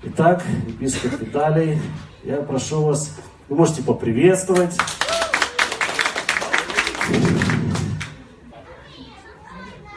[0.00, 1.80] Итак, епископ Виталий,
[2.22, 3.16] я прошу вас,
[3.48, 4.72] вы можете поприветствовать.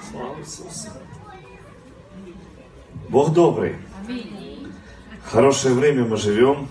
[0.09, 0.89] Слава Иисусу.
[3.09, 3.75] Бог добрый.
[5.23, 6.67] Хорошее время мы живем.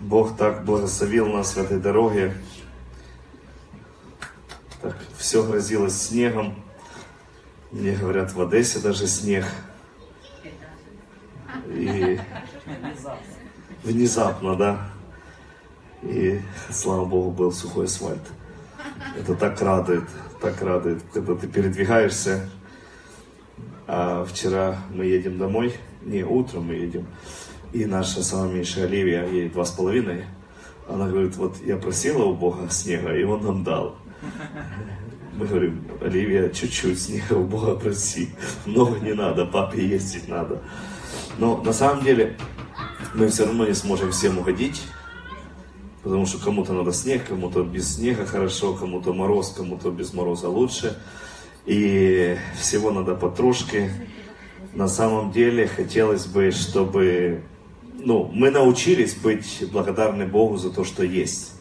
[0.00, 2.34] Бог так благословил нас в этой дороге.
[4.80, 6.54] Так все грозилось снегом.
[7.70, 9.44] Мне говорят, в Одессе даже снег.
[11.82, 12.20] И
[13.82, 14.88] внезапно, да.
[16.02, 16.40] И,
[16.70, 18.22] слава Богу, был сухой асфальт.
[19.18, 20.04] Это так радует,
[20.40, 22.48] так радует, когда ты передвигаешься.
[23.88, 27.06] А вчера мы едем домой, не, утром мы едем,
[27.72, 30.24] и наша самая меньшая Оливия, ей два с половиной,
[30.88, 33.96] она говорит, вот я просила у Бога снега, и Он нам дал.
[35.34, 38.30] Мы говорим, Оливия, чуть-чуть снега у Бога проси,
[38.66, 40.62] много не надо, папе ездить надо.
[41.38, 42.36] Но на самом деле
[43.14, 44.82] мы все равно не сможем всем угодить,
[46.02, 50.98] потому что кому-то надо снег, кому-то без снега хорошо, кому-то мороз, кому-то без мороза лучше.
[51.66, 53.90] И всего надо потрошки.
[54.74, 57.42] На самом деле хотелось бы, чтобы
[57.98, 61.52] ну, мы научились быть благодарны Богу за то, что есть.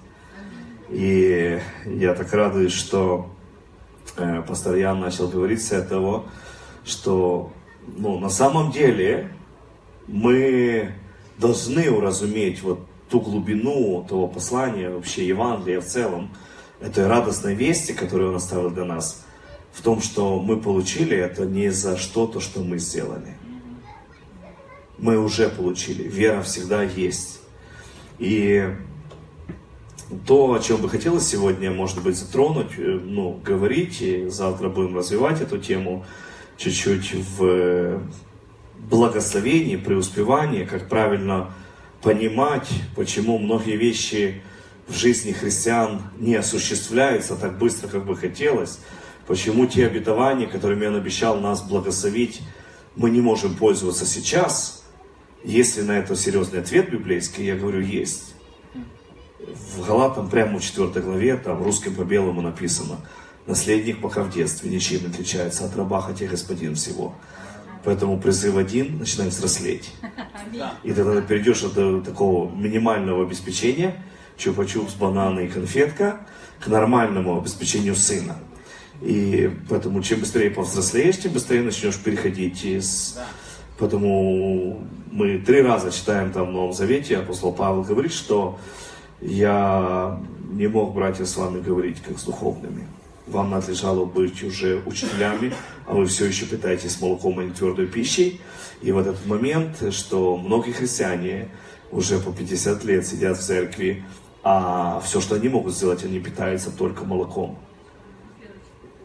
[0.90, 3.30] И я так радуюсь, что
[4.18, 6.26] э, пастор Ян начал говорить с этого,
[6.84, 7.52] что
[7.88, 9.32] ну, на самом деле
[10.08, 10.94] мы
[11.38, 16.30] должны уразуметь вот ту глубину того послания, вообще Евангелия в целом,
[16.80, 19.26] этой радостной вести, которую он оставил для нас,
[19.74, 23.36] в том, что мы получили это не за что-то, что мы сделали.
[24.98, 26.04] Мы уже получили.
[26.04, 27.42] Вера всегда есть.
[28.20, 28.70] И
[30.28, 34.96] то, о чем бы хотелось сегодня, может быть, затронуть, э, ну, говорить, и завтра будем
[34.96, 36.06] развивать эту тему
[36.58, 38.02] чуть-чуть в
[38.90, 41.54] благословении, преуспевании, как правильно
[42.02, 44.42] понимать, почему многие вещи
[44.88, 48.80] в жизни христиан не осуществляются так быстро, как бы хотелось,
[49.28, 52.42] почему те обетования, которыми Он обещал нас благословить,
[52.96, 54.84] мы не можем пользоваться сейчас,
[55.44, 58.36] если на это серьезный ответ библейский, я говорю, есть.
[59.40, 62.98] В Галатам прямо в 4 главе, там русским по белому написано,
[63.48, 67.16] наследник пока в детстве ничем не отличается от раба, хотя господин всего.
[67.84, 69.94] Поэтому призыв один, начинаем взрослеть.
[70.84, 74.04] И тогда ты перейдешь от такого минимального обеспечения,
[74.38, 76.22] чупа-чупс, бананы и конфетка,
[76.60, 78.38] к нормальному обеспечению сына.
[79.02, 83.18] И поэтому чем быстрее повзрослеешь, тем быстрее начнешь переходить из...
[83.80, 88.60] Поэтому мы три раза читаем там в Новом Завете, апостол Павел говорит, что
[89.22, 90.22] я
[90.52, 92.86] не мог, братья, с вами говорить как с духовными
[93.32, 95.54] вам надлежало быть уже учителями,
[95.86, 98.42] а вы все еще питаетесь молоком и твердой пищей.
[98.82, 101.50] И вот этот момент, что многие христиане
[101.92, 104.04] уже по 50 лет сидят в церкви,
[104.44, 107.58] а все, что они могут сделать, они питаются только молоком.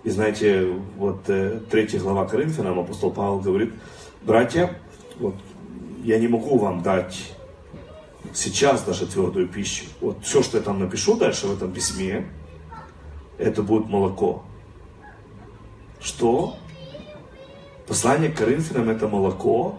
[0.05, 3.73] И знаете, вот э, третья глава Коринфянам, апостол Павел говорит,
[4.23, 4.79] братья,
[5.19, 5.35] вот
[6.05, 7.35] я не могу вам дать
[8.33, 9.85] сейчас даже твердую пищу.
[10.01, 12.27] Вот все, что я там напишу дальше в этом письме,
[13.39, 14.43] это будет молоко.
[16.01, 16.57] Что?
[17.87, 19.79] Послание к Коринфянам это молоко.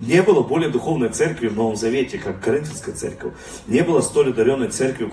[0.00, 3.32] Не было более духовной церкви в Новом Завете, как Коринфянская церковь.
[3.66, 5.10] Не было столь одаренной церкви,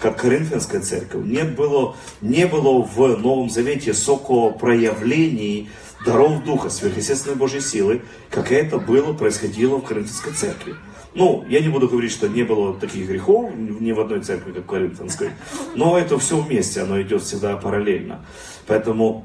[0.00, 1.24] как Коринфянская церковь.
[1.24, 5.70] Нет было, не было в Новом Завете соко проявлений
[6.04, 10.74] даров Духа, сверхъестественной Божьей силы, как это было, происходило в Коринфянской церкви.
[11.14, 14.64] Ну, я не буду говорить, что не было таких грехов ни в одной церкви, как
[14.64, 15.30] в Коринфянской,
[15.76, 18.26] но это все вместе, оно идет всегда параллельно.
[18.66, 19.24] Поэтому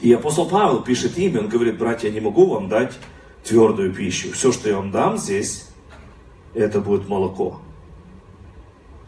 [0.00, 2.98] и апостол Павел пишет им, он говорит, братья, я не могу вам дать
[3.44, 4.32] твердую пищу.
[4.32, 5.68] Все, что я вам дам здесь,
[6.52, 7.60] это будет молоко.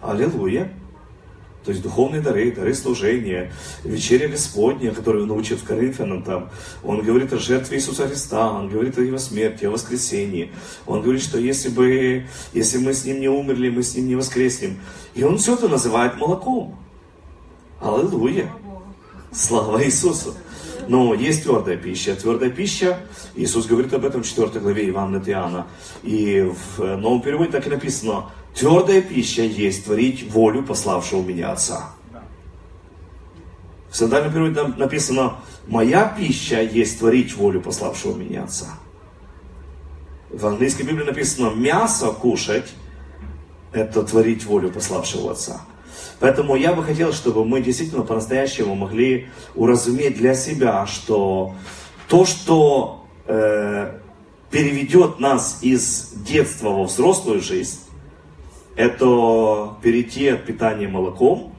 [0.00, 0.72] Аллилуйя.
[1.68, 3.52] То есть духовные дары, дары служения,
[3.84, 6.48] вечеря Господня, которую он учит в Коринфянам там.
[6.82, 10.50] Он говорит о жертве Иисуса Христа, он говорит о его смерти, о воскресении.
[10.87, 14.16] Он говорит, что если бы, если мы с ним не умерли, мы с ним не
[14.16, 14.78] воскреснем.
[15.14, 16.75] И он все это называет молоком.
[17.82, 18.50] Аллилуйя.
[19.31, 20.34] Слава Иисусу.
[20.88, 22.16] Но есть твердая пища.
[22.16, 22.98] Твердая пища,
[23.34, 25.66] Иисус говорит об этом в 4 главе Ивана Иоанна.
[26.02, 31.90] И в новом переводе так и написано, Твердая пища есть творить волю пославшего меня Отца.
[33.90, 35.36] В синодальном переводе написано,
[35.66, 38.66] моя пища есть творить волю пославшего меня Отца.
[40.30, 42.68] В английской Библии написано, мясо кушать–
[43.72, 45.62] это творить волю пославшего Отца.
[46.20, 51.54] Поэтому я бы хотел, чтобы мы действительно по-настоящему могли уразуметь для себя, что
[52.08, 53.98] то, что э,
[54.50, 57.78] переведет нас из детства во взрослую жизнь,
[58.78, 61.52] это перейти от питания молоком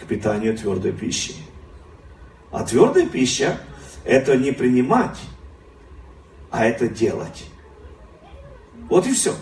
[0.00, 1.34] к питанию твердой пищей.
[2.52, 3.60] А твердая пища–
[4.04, 5.18] это не принимать,
[6.52, 7.46] а это делать.
[8.88, 9.34] Вот и все.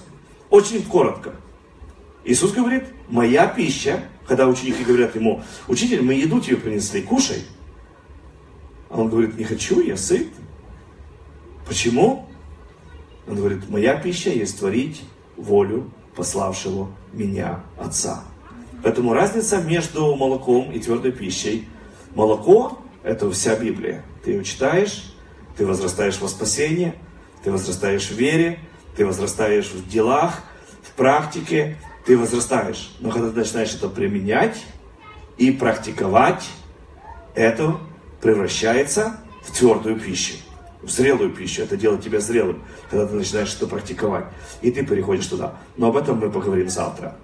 [0.49, 1.35] Очень коротко.
[2.25, 7.45] Иисус говорит, моя пища, когда ученики говорят ему, учитель, мы еду тебе принесли, кушай.
[8.89, 10.29] А он говорит, не хочу, я сыт.
[11.67, 12.31] Почему?
[13.29, 15.03] Он говорит, моя пища есть творить
[15.37, 18.25] волю пославшего меня Отца.
[18.83, 21.69] Поэтому разница между молоком и твердой пищей.
[22.15, 24.05] Молоко– это вся Библия.
[24.25, 25.15] Ты ее читаешь,
[25.57, 26.95] ты возрастаешь во спасение,
[27.45, 28.59] ты возрастаешь в вере,
[28.97, 30.43] ты возрастаешь в делах,
[30.83, 32.95] в практике, ты возрастаешь.
[33.01, 34.65] Но когда ты начинаешь это применять
[35.39, 36.49] и практиковать,
[37.35, 37.79] это
[38.21, 40.35] превращается в твердую пищу,
[40.83, 41.63] в зрелую пищу.
[41.63, 44.27] Это делает тебя зрелым, когда ты начинаешь это практиковать.
[44.61, 45.55] И ты переходишь туда.
[45.77, 47.17] Но об этом мы поговорим завтра.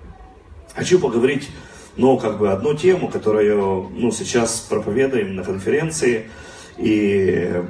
[0.75, 1.49] Хочу поговорить,
[1.97, 6.31] ну, как бы одну тему, которую, ну, сейчас проповедуем на конференции
[6.77, 7.63] и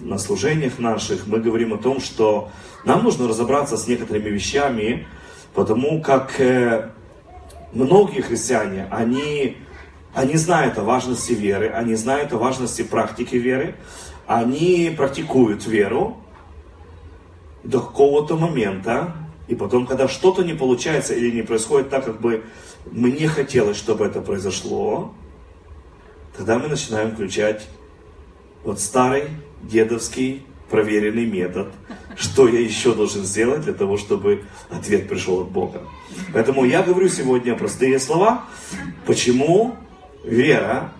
[0.00, 1.26] на служениях наших.
[1.26, 2.50] Мы говорим о том, что
[2.84, 5.06] нам нужно разобраться с некоторыми вещами,
[5.52, 6.90] потому как э,
[7.72, 9.58] многие христиане, они,
[10.14, 13.74] они знают о важности веры, они знают о важности практики веры,
[14.26, 16.16] они практикуют веру
[17.62, 19.14] до какого-то момента,
[19.48, 22.44] и потом, когда что-то не получается или не происходит так, как бы
[22.90, 25.14] мне хотелось, чтобы это произошло,
[26.36, 27.68] тогда мы начинаем включать
[28.64, 29.24] вот старый
[29.62, 31.68] дедовский проверенный метод,
[32.16, 35.82] что я еще должен сделать для того, чтобы ответ пришел от Бога.
[36.32, 38.44] Поэтому я говорю сегодня простые слова,
[39.06, 39.76] почему
[40.24, 40.92] вера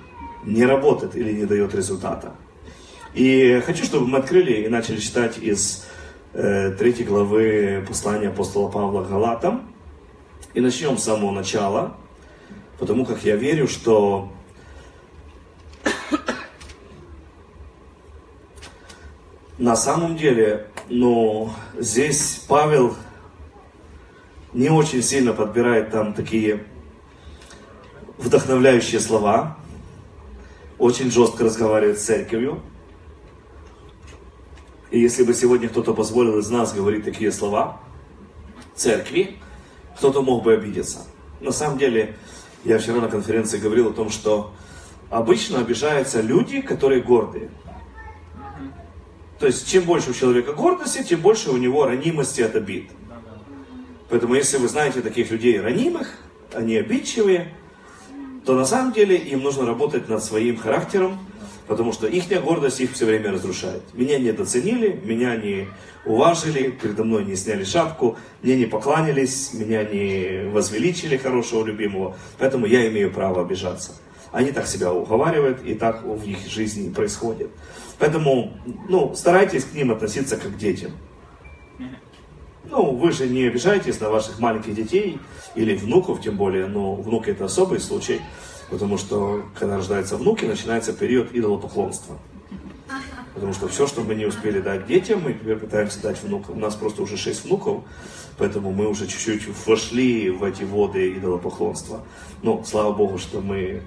[0.44, 2.32] не работает или не дает результата.
[3.16, 5.86] И хочу, чтобы мы открыли и начали читать из
[6.34, 9.72] э, третьей главы послания апостола Павла Галатам.
[10.52, 11.96] И начнем с самого начала,
[12.78, 14.30] потому как я верю, что
[19.56, 22.96] на самом деле, ну, здесь Павел
[24.52, 26.64] не очень сильно подбирает там такие
[28.18, 29.56] вдохновляющие слова,
[30.76, 32.60] очень жестко разговаривает с церковью.
[34.96, 37.82] И если бы сегодня кто-то позволил из нас говорить такие слова
[38.74, 39.36] церкви,
[39.98, 41.00] кто-то мог бы обидеться.
[41.42, 42.16] На самом деле,
[42.64, 44.54] я вчера на конференции говорил о том, что
[45.10, 47.50] обычно обижаются люди, которые гордые.
[49.38, 52.90] То есть, чем больше у человека гордости, тем больше у него ранимости от обид.
[54.08, 56.08] Поэтому, если вы знаете таких людей ранимых,
[56.54, 57.54] они обидчивые,
[58.46, 61.18] то на самом деле им нужно работать над своим характером,
[61.66, 63.82] потому что их гордость их все время разрушает.
[63.92, 65.68] Меня не доценили, меня не
[66.04, 72.66] уважили, передо мной не сняли шапку, мне не покланялись, меня не возвеличили хорошего любимого, поэтому
[72.66, 73.92] я имею право обижаться.
[74.32, 77.50] Они так себя уговаривают, и так в их жизни происходит.
[77.98, 78.52] Поэтому,
[78.88, 80.92] ну, старайтесь к ним относиться как к детям.
[82.68, 85.18] Ну, вы же не обижаетесь на ваших маленьких детей
[85.54, 88.20] или внуков, тем более, но внуки это особый случай,
[88.70, 92.16] потому что, когда рождаются внуки, начинается период идолопоклонства.
[93.34, 96.56] Потому что все, что мы не успели дать детям, мы теперь пытаемся дать внукам.
[96.56, 97.84] У нас просто уже шесть внуков,
[98.38, 102.02] поэтому мы уже чуть-чуть вошли в эти воды идолопоклонства.
[102.42, 103.82] Но, слава Богу, что мы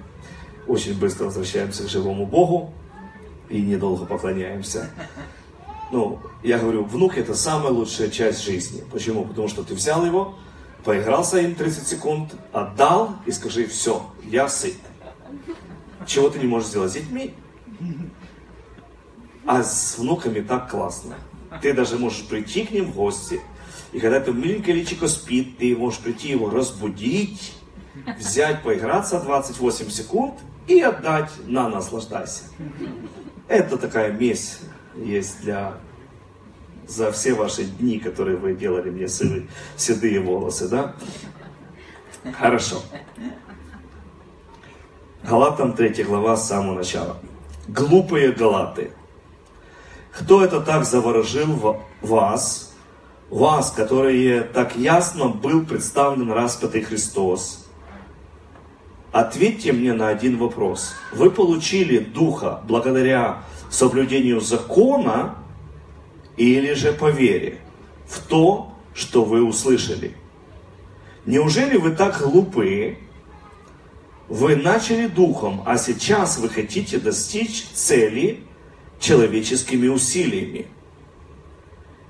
[0.68, 2.72] очень быстро возвращаемся к живому Богу,
[3.48, 4.88] и недолго поклоняемся.
[5.90, 8.84] Ну, я говорю, внук это самая лучшая часть жизни.
[8.92, 9.24] Почему?
[9.24, 10.36] Потому что ты взял его,
[10.84, 14.76] поигрался им 30 секунд, отдал и скажи, все, я сыт.
[16.06, 17.34] Чего ты не можешь сделать с детьми?
[19.46, 21.16] А с внуками так классно.
[21.62, 23.40] Ты даже можешь прийти к ним в гости,
[23.92, 27.54] и когда это маленькое личико спит, ты можешь прийти его разбудить,
[28.18, 30.34] взять, поиграться 28 секунд
[30.68, 32.44] и отдать на наслаждайся.
[33.48, 34.60] Это такая месть
[34.94, 35.74] есть для
[36.86, 39.46] за все ваши дни, которые вы делали мне сырые,
[39.76, 40.94] седые волосы, да?
[42.38, 42.82] Хорошо.
[45.22, 47.18] Галатам 3 глава с самого начала.
[47.68, 48.90] Глупые галаты.
[50.12, 52.74] Кто это так заворожил вас,
[53.28, 57.60] вас, которые так ясно был представлен распятый Христос,
[59.12, 60.94] Ответьте мне на один вопрос.
[61.12, 65.34] Вы получили Духа благодаря соблюдению закона
[66.40, 67.58] или же по вере
[68.08, 70.16] в то, что вы услышали?
[71.26, 72.96] Неужели вы так глупы?
[74.28, 78.42] Вы начали Духом, а сейчас вы хотите достичь цели
[78.98, 80.66] человеческими усилиями.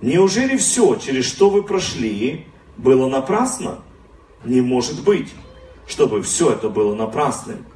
[0.00, 2.46] Неужели все, через что вы прошли,
[2.76, 3.80] было напрасно?
[4.44, 5.28] Не может быть,
[5.88, 7.66] чтобы все это было напрасным.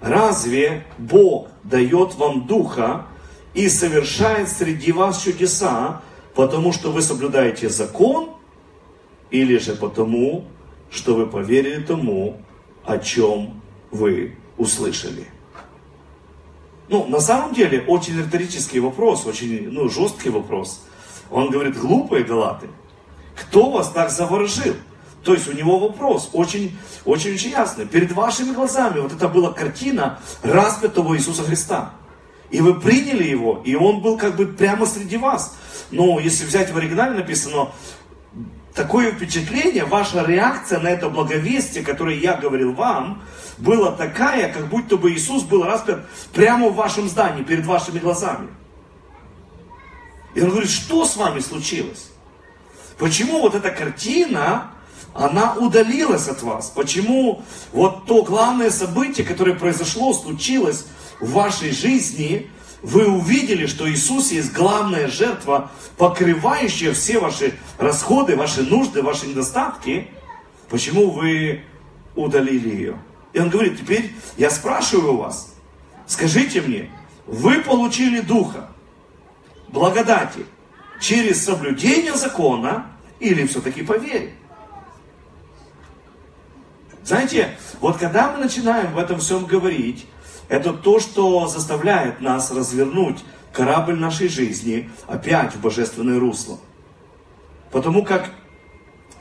[0.00, 3.06] Разве Бог дает вам духа
[3.54, 6.02] и совершает среди вас чудеса,
[6.34, 8.30] потому что вы соблюдаете закон,
[9.30, 10.44] или же потому,
[10.90, 12.40] что вы поверили тому,
[12.84, 15.26] о чем вы услышали?
[16.88, 20.82] Ну, на самом деле, очень риторический вопрос, очень ну, жесткий вопрос.
[21.30, 22.68] Он говорит, глупые галаты,
[23.34, 24.74] кто вас так заворожил?
[25.22, 27.86] То есть у него вопрос очень, очень, очень ясный.
[27.86, 31.92] Перед вашими глазами вот это была картина распятого Иисуса Христа.
[32.50, 35.56] И вы приняли его, и он был как бы прямо среди вас.
[35.90, 37.72] Но если взять в оригинале написано,
[38.74, 43.22] такое впечатление, ваша реакция на это благовестие, которое я говорил вам,
[43.58, 48.48] была такая, как будто бы Иисус был распят прямо в вашем здании, перед вашими глазами.
[50.34, 52.10] И он говорит, что с вами случилось?
[52.98, 54.70] Почему вот эта картина,
[55.14, 56.70] она удалилась от вас?
[56.74, 60.86] Почему вот то главное событие, которое произошло, случилось
[61.20, 62.50] в вашей жизни,
[62.82, 70.08] вы увидели, что Иисус есть главная жертва, покрывающая все ваши расходы, ваши нужды, ваши недостатки,
[70.68, 71.62] почему вы
[72.14, 72.98] удалили ее?
[73.32, 75.54] И он говорит, теперь я спрашиваю вас,
[76.06, 76.88] скажите мне,
[77.26, 78.70] вы получили Духа,
[79.68, 80.46] благодати,
[81.00, 82.86] через соблюдение закона
[83.20, 84.34] или все-таки по вере?
[87.04, 90.06] Знаете, вот когда мы начинаем в этом всем говорить,
[90.48, 96.58] это то, что заставляет нас развернуть корабль нашей жизни опять в божественное русло.
[97.70, 98.30] Потому как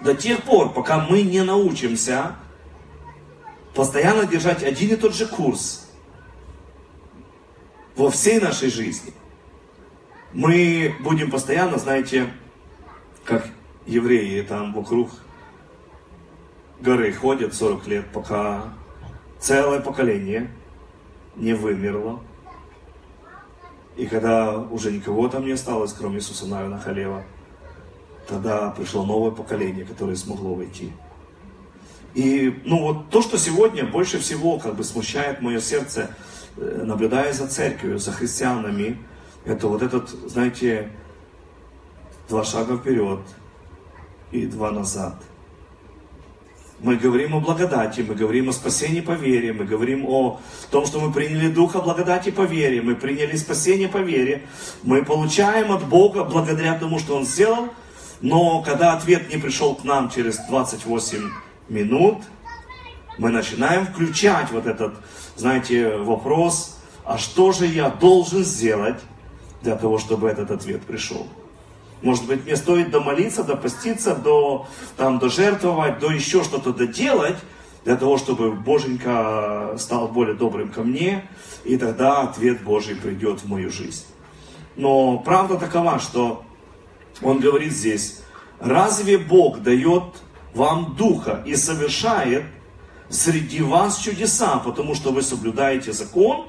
[0.01, 2.35] до тех пор, пока мы не научимся
[3.73, 5.89] постоянно держать один и тот же курс
[7.95, 9.13] во всей нашей жизни,
[10.33, 12.31] мы будем постоянно, знаете,
[13.25, 13.47] как
[13.85, 15.09] евреи там вокруг
[16.79, 18.73] горы ходят 40 лет, пока
[19.39, 20.51] целое поколение
[21.37, 22.19] не вымерло.
[23.95, 27.23] И когда уже никого там не осталось, кроме Иисуса Навина Халева,
[28.27, 30.91] тогда пришло новое поколение, которое смогло войти.
[32.13, 36.15] И ну вот то, что сегодня больше всего как бы смущает мое сердце,
[36.57, 38.97] э, наблюдая за церковью, за христианами,
[39.45, 40.91] это вот этот, знаете,
[42.27, 43.21] два шага вперед
[44.31, 45.15] и два назад–
[46.79, 50.99] мы говорим о благодати, мы говорим о спасении по вере, мы говорим о том, что
[50.99, 54.47] мы приняли Духа благодати по вере, мы приняли спасение по вере,
[54.83, 57.69] мы получаем от Бога благодаря тому, что Он сделал,
[58.21, 61.31] но когда ответ не пришел к нам через 28
[61.69, 62.17] минут,
[63.17, 64.93] мы начинаем включать вот этот,
[65.35, 68.99] знаете, вопрос, а что же я должен сделать
[69.63, 71.27] для того, чтобы этот ответ пришел?
[72.01, 77.37] Может быть, мне стоит домолиться, допоститься, до, там, дожертвовать, до еще что-то доделать,
[77.85, 81.27] для того, чтобы Боженька стал более добрым ко мне,
[81.63, 84.05] и тогда ответ Божий придет в мою жизнь.
[84.75, 86.43] Но правда такова, что
[87.21, 88.21] он говорит здесь,
[88.59, 90.03] разве Бог дает
[90.53, 92.43] вам духа и совершает
[93.09, 96.47] среди вас чудеса, потому что вы соблюдаете закон?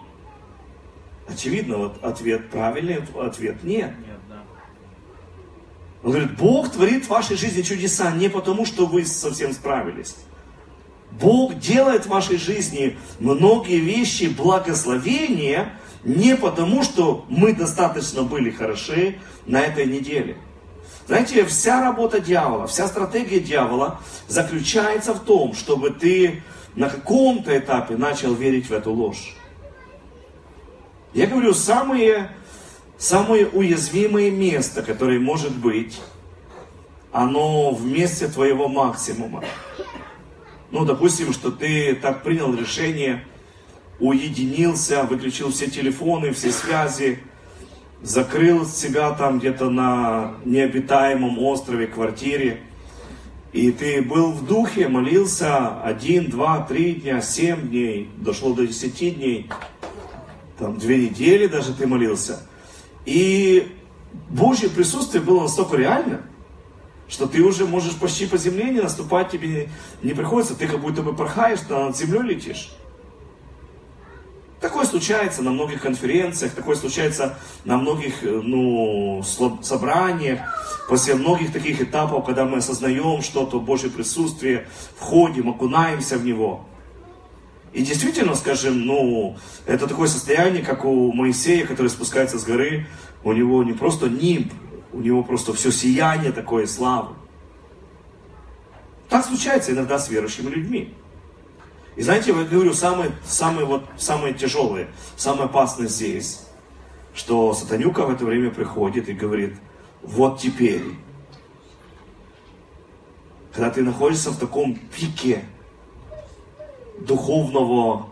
[1.29, 3.95] Очевидно, вот ответ правильный, ответ нет.
[6.03, 10.17] Он говорит, Бог творит в вашей жизни чудеса не потому, что вы совсем справились.
[11.11, 15.73] Бог делает в вашей жизни многие вещи, благословения,
[16.05, 20.37] не потому, что мы достаточно были хороши на этой неделе.
[21.09, 26.43] Знаете, вся работа дьявола, вся стратегия дьявола заключается в том, чтобы ты
[26.75, 29.35] на каком-то этапе начал верить в эту ложь.
[31.15, 32.31] Я говорю, самые
[32.99, 36.01] Самое уязвимое место, которое может быть,
[37.13, 39.45] оно в месте твоего максимума.
[40.73, 43.25] Ну, допустим, что ты так принял решение,
[44.01, 47.21] уединился, выключил все телефоны, все связи,
[48.03, 52.63] закрыл себя там где-то на необитаемом острове, квартире,
[53.53, 59.13] и ты был в духе, молился один, два, три дня, семь дней, дошло до десяти
[59.13, 59.49] дней,
[60.59, 62.45] там две недели даже ты молился–
[63.09, 63.75] и
[64.29, 66.21] Божье присутствие было настолько реально,
[67.09, 69.71] что ты уже можешь почти по земле не наступать, тебе
[70.03, 72.71] не приходится, ты как будто бы порхаешь, над землей летишь.
[74.61, 79.23] Такое случается на многих конференциях, такое случается на многих ну,
[79.63, 80.41] собраниях,
[80.87, 86.68] после многих таких этапов, когда мы осознаем что-то, Божье присутствие, входим, окунаемся в него.
[87.73, 92.87] И действительно, скажем, ну, это такое состояние, как у Моисея, который спускается с горы,
[93.23, 94.53] у него не просто нимб
[94.93, 97.15] у него просто все сияние такое славы.
[99.09, 100.95] Так случается иногда с верующими людьми.
[101.97, 106.47] И знаете, я говорю, самое, самое, вот, самое тяжелое, самое опасное здесь,
[107.15, 109.57] что Сатанюка в это время приходит и говорит,
[110.03, 110.85] вот теперь,
[113.53, 115.45] когда ты находишься в таком пике
[117.01, 118.09] духовного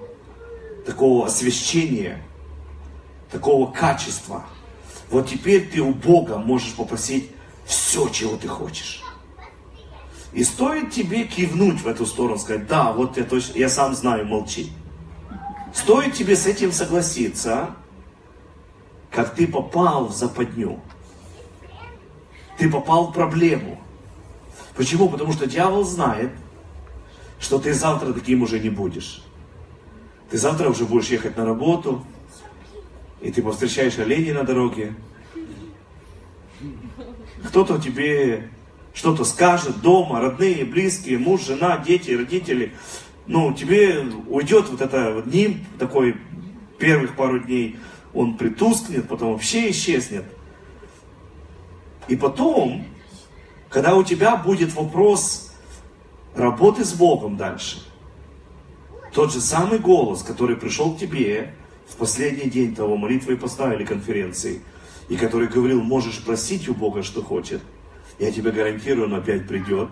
[0.85, 2.23] такого освящения,
[3.31, 4.45] такого качества,
[5.11, 7.31] вот теперь ты у Бога можешь попросить
[7.65, 9.03] все, чего ты хочешь.
[10.33, 14.27] И стоит тебе кивнуть в эту сторону, сказать, да, вот я точно, я сам знаю,
[14.27, 14.71] молчи.
[15.73, 17.71] Стоит тебе с этим согласиться,
[19.11, 20.81] как ты попал в западню.
[22.59, 23.81] Ты попал в проблему.
[24.75, 25.09] Почему?
[25.09, 26.33] Потому что дьявол знает,
[27.39, 29.23] что ты завтра таким уже не будешь.
[30.31, 32.05] Ты завтра уже будешь ехать на работу,
[33.21, 34.95] и ты повстречаешь оленей на дороге.
[37.45, 38.51] Кто-то тебе
[38.93, 42.73] что-то скажет дома, родные, близкие, муж, жена, дети, родители,
[43.27, 46.17] ну, тебе уйдет вот это вот ним такой
[46.79, 47.77] первых пару дней,
[48.15, 50.25] он притускнет, потом вообще исчезнет.
[52.09, 52.87] И потом,
[53.69, 55.46] когда у тебя будет вопрос
[56.37, 57.83] работы с Богом дальше,
[59.13, 61.55] тот же самый голос, который пришел к тебе
[61.89, 64.61] в последний день того молитвы и поста или конференции,
[65.09, 67.63] и который говорил, можешь просить у Бога, что хочет–
[68.19, 69.91] я тебе гарантирую, он опять придет,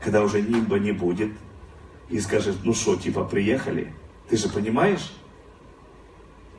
[0.00, 1.32] когда уже нимба не будет,
[2.08, 3.92] и скажет, ну что, типа, приехали?
[4.28, 5.12] Ты же понимаешь?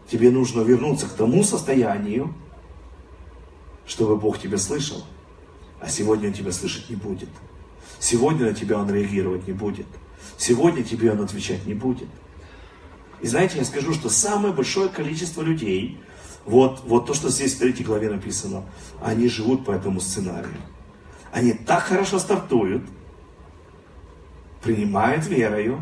[0.09, 2.33] Тебе нужно вернуться к тому состоянию,
[3.85, 5.03] чтобы Бог тебя слышал.
[5.79, 7.29] А сегодня Он тебя слышать не будет.
[8.03, 9.85] Сегодня на тебя Он реагировать не будет.
[10.35, 12.09] Сегодня тебе Он отвечать не будет.
[13.21, 16.01] И знаете, я скажу, что самое большое количество людей,
[16.45, 18.65] вот, вот то, что здесь в третьей главе написано.
[19.01, 20.57] Они живут по этому сценарию.
[21.31, 22.83] Они так хорошо стартуют,
[24.61, 25.79] принимают верою,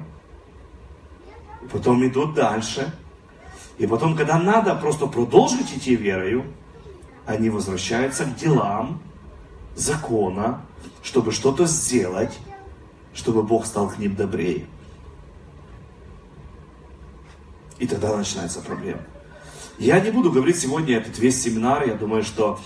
[1.71, 2.93] потом идут дальше.
[3.79, 6.45] И потом, когда надо просто продолжить идти верою,
[7.25, 9.01] они возвращаются к делам
[9.75, 10.61] закона,
[11.03, 12.37] чтобы что-то сделать,
[13.13, 14.65] чтобы Бог стал к ним добрее.
[17.79, 19.01] И тогда начинается проблема.
[19.79, 22.59] Я не буду говорить сегодня этот весь семинар, я думаю, что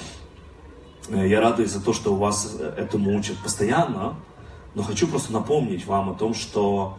[1.08, 4.16] э, я радуюсь за то, что у вас э, этому учат постоянно,
[4.74, 6.98] но хочу просто напомнить вам о том, что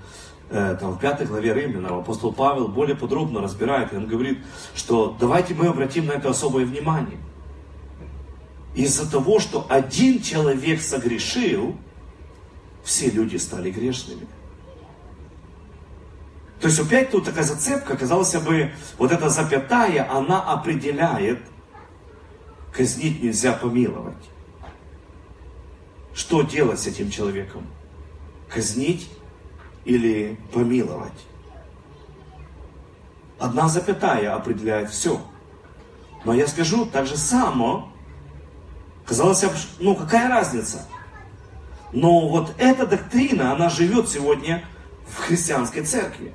[0.49, 4.39] э, там, в пятой главе Римлянам апостол Павел более подробно разбирает, и он говорит,
[4.75, 7.19] что давайте мы обратим на это особое внимание.
[8.77, 11.75] Из-за того, что один человек согрешил,
[12.85, 14.27] все люди стали грешными.
[16.61, 21.41] То есть опять тут такая зацепка, казалось бы, вот эта запятая, она определяет,
[22.71, 24.15] казнить нельзя помиловать.
[26.12, 27.67] Что делать с этим человеком?
[28.51, 29.11] Казнить
[29.87, 31.27] или помиловать?
[33.39, 35.19] Одна запятая определяет все.
[36.27, 37.96] Но я скажу так же само,
[39.07, 40.87] казалось бы, ну какая разница?
[41.92, 44.64] Но вот эта доктрина, она живет сегодня
[45.09, 46.35] в христианской церкви.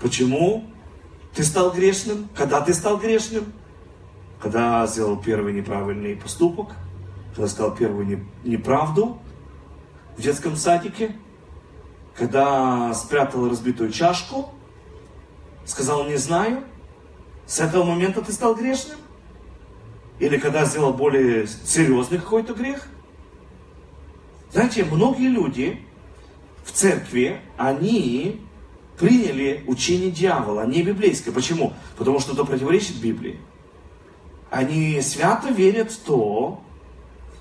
[0.00, 0.64] Почему
[1.34, 2.28] ты стал грешным?
[2.34, 3.52] Когда ты стал грешным?
[4.40, 6.70] Когда сделал первый неправильный поступок?
[7.34, 9.18] Когда сказал первую неправду
[10.16, 11.16] в детском садике?
[12.16, 14.50] Когда спрятал разбитую чашку?
[15.66, 16.64] Сказал не знаю?
[17.46, 18.98] С этого момента ты стал грешным?
[20.20, 22.86] Или когда сделал более серьезный какой-то грех?
[24.52, 25.80] Знаете, многие люди
[26.62, 28.40] в церкви, они
[28.98, 31.32] приняли учение дьявола, не библейское.
[31.32, 31.72] Почему?
[31.96, 33.40] Потому что это противоречит Библии.
[34.50, 36.62] Они свято верят в то,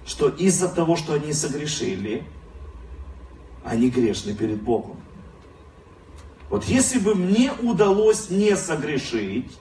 [0.06, 2.24] что из-за того, что они согрешили,
[3.65, 4.98] они грешны перед Богом.
[6.50, 9.52] Вот если бы мне удалось не согрешить,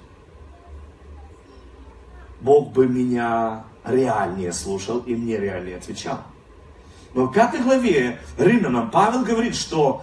[2.40, 6.20] Бог бы меня реальнее слушал и мне реальнее отвечал.
[7.14, 10.02] Но в пятой главе Римлянам Павел говорит, что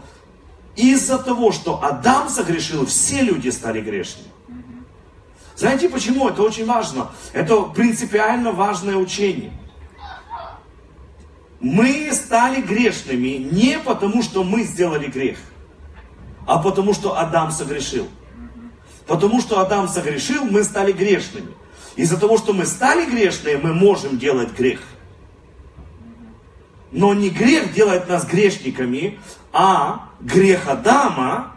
[0.75, 4.29] из-за того, что Адам согрешил, все люди стали грешными.
[5.55, 6.27] Знаете почему?
[6.27, 7.11] Это очень важно.
[7.31, 9.51] Это принципиально важное учение.
[11.61, 15.37] Мы стали грешными не потому, что мы сделали грех,
[16.45, 18.07] а потому, что Адам согрешил.
[19.07, 21.53] Потому что Адам согрешил, мы стали грешными.
[21.95, 24.81] Из-за того, что мы стали грешными, мы можем делать грех.
[26.91, 29.19] Но не грех делает нас грешниками,
[29.53, 31.55] а грех Адама,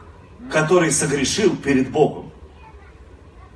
[0.51, 2.31] который согрешил перед Богом.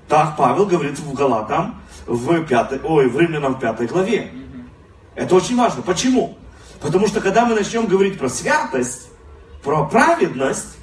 [0.08, 4.32] Так Павел говорит в Галатам, в, пятой, ой, в Римлянам в пятой главе.
[5.14, 5.82] Это очень важно.
[5.82, 6.36] Почему?
[6.80, 9.08] Потому что когда мы начнем говорить про святость,
[9.62, 10.76] про праведность,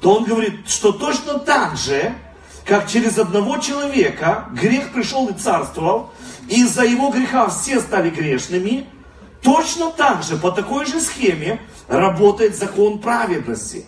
[0.00, 2.14] то он говорит, что точно так же,
[2.64, 6.10] как через одного человека грех пришел и царствовал,
[6.48, 8.86] и из-за его греха все стали грешными,
[9.42, 13.86] точно так же, по такой же схеме, работает закон праведности,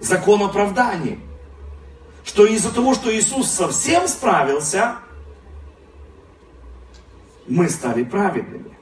[0.00, 1.18] закон оправдания.
[2.24, 4.96] Что из-за того, что Иисус совсем справился,
[7.46, 8.76] мы стали праведными.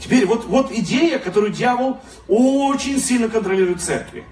[0.00, 4.24] Теперь вот, вот идея, которую дьявол очень сильно контролирует в церкви.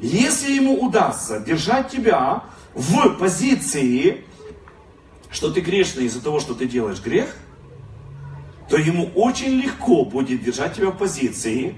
[0.00, 4.24] Если ему удастся держать тебя в позиции,
[5.30, 7.34] что ты грешный из-за того, что ты делаешь грех,
[8.68, 11.74] то ему очень легко будет держать тебя в позиции,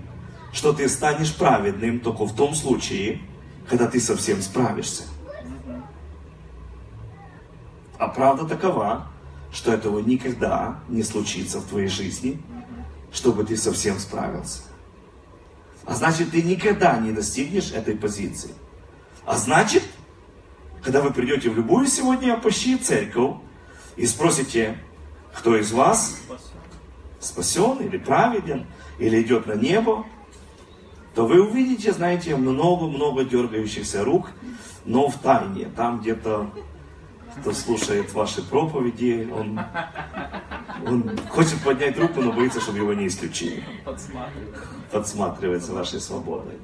[0.52, 3.20] что ты станешь праведным только в том случае,
[3.68, 5.04] когда ты совсем справишься.
[7.98, 9.09] А правда такова,
[9.52, 12.40] что этого никогда не случится в твоей жизни,
[13.12, 14.62] чтобы ты совсем справился.
[15.87, 18.50] А значит, ты никогда не достигнешь этой позиции.
[19.24, 19.83] А значит,
[20.85, 23.37] когда вы придете в любую сегодня опущи церковь
[23.97, 24.79] и спросите,
[25.33, 26.20] кто из вас
[27.20, 28.66] спасен или праведен,
[28.99, 30.05] или идет на небо,
[31.14, 34.31] то вы увидите, знаете, много-много дергающихся рук,
[34.85, 36.51] но в тайне, там где-то
[37.40, 39.59] кто слушает ваши проповеди, он,
[40.87, 43.64] он хочет поднять руку, но боится, чтобы его не исключили.
[44.92, 46.55] Подсматривается вашей свободой.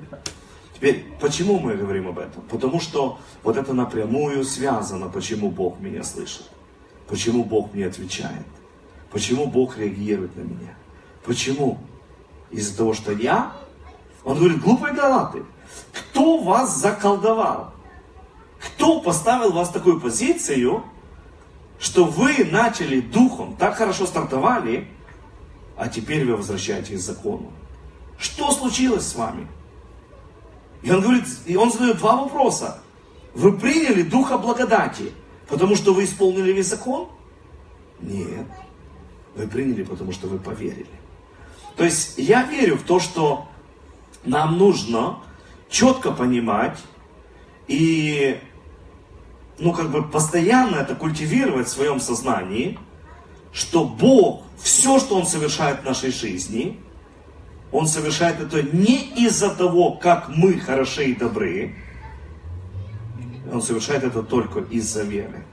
[0.80, 2.40] Теперь, почему мы говорим об этом?
[2.48, 6.48] Потому что вот это напрямую связано, почему Бог меня слышит.
[7.06, 8.46] Почему Бог мне отвечает.
[9.12, 10.74] Почему Бог реагирует на меня.
[11.22, 11.78] Почему?
[12.50, 13.52] Из-за того, что я,
[14.24, 15.42] он говорит, глупые галаты,
[15.92, 17.74] кто вас заколдовал?
[18.58, 20.82] Кто поставил вас в такую позицию,
[21.78, 24.88] что вы начали духом, так хорошо стартовали,
[25.76, 27.52] а теперь вы возвращаетесь к закону?
[28.16, 29.46] Что случилось с вами?
[30.82, 32.80] И он говорит, и он задает два вопроса.
[33.34, 35.12] Вы приняли духа благодати,
[35.48, 37.08] потому что вы исполнили весь закон?
[38.00, 38.46] Нет.
[39.36, 40.86] Вы приняли, потому что вы поверили.
[41.76, 43.48] То есть я верю в то, что
[44.24, 45.20] нам нужно
[45.68, 46.78] четко понимать
[47.68, 48.40] и
[49.58, 52.78] ну, как бы постоянно это культивировать в своем сознании,
[53.52, 56.80] что Бог, все, что Он совершает в нашей жизни,
[57.72, 61.76] Он совершает это не из-за того, как мы хороши и добры,
[63.52, 65.44] Он совершает это только из-за веры.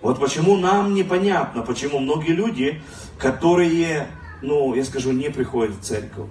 [0.00, 2.80] Вот почему нам непонятно, почему многие люди,
[3.18, 4.08] которые,
[4.40, 6.28] ну, я скажу, не приходят в церковь,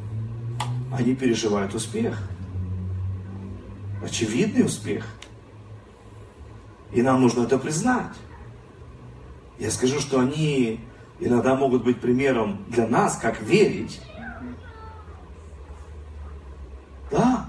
[0.92, 2.18] они переживают успех.
[4.04, 5.06] Очевидный успех–
[6.92, 8.16] и нам нужно это признать.
[9.60, 10.80] Я скажу, что они
[11.20, 14.02] иногда могут быть примером для нас, как верить.
[17.12, 17.46] Да.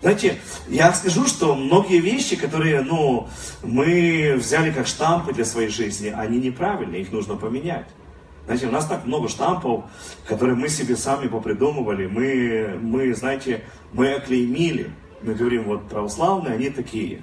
[0.00, 3.28] Знаете, я скажу, что многие вещи, которые, ну,
[3.64, 7.88] мы взяли как штампы для своей жизни, они неправильные, их нужно поменять.
[8.44, 9.84] Знаете, у нас так много штампов,
[10.26, 12.06] которые мы себе сами попридумывали.
[12.06, 14.90] Мы, мы знаете, мы оклеймили.
[15.20, 17.22] Мы говорим, вот православные, они такие.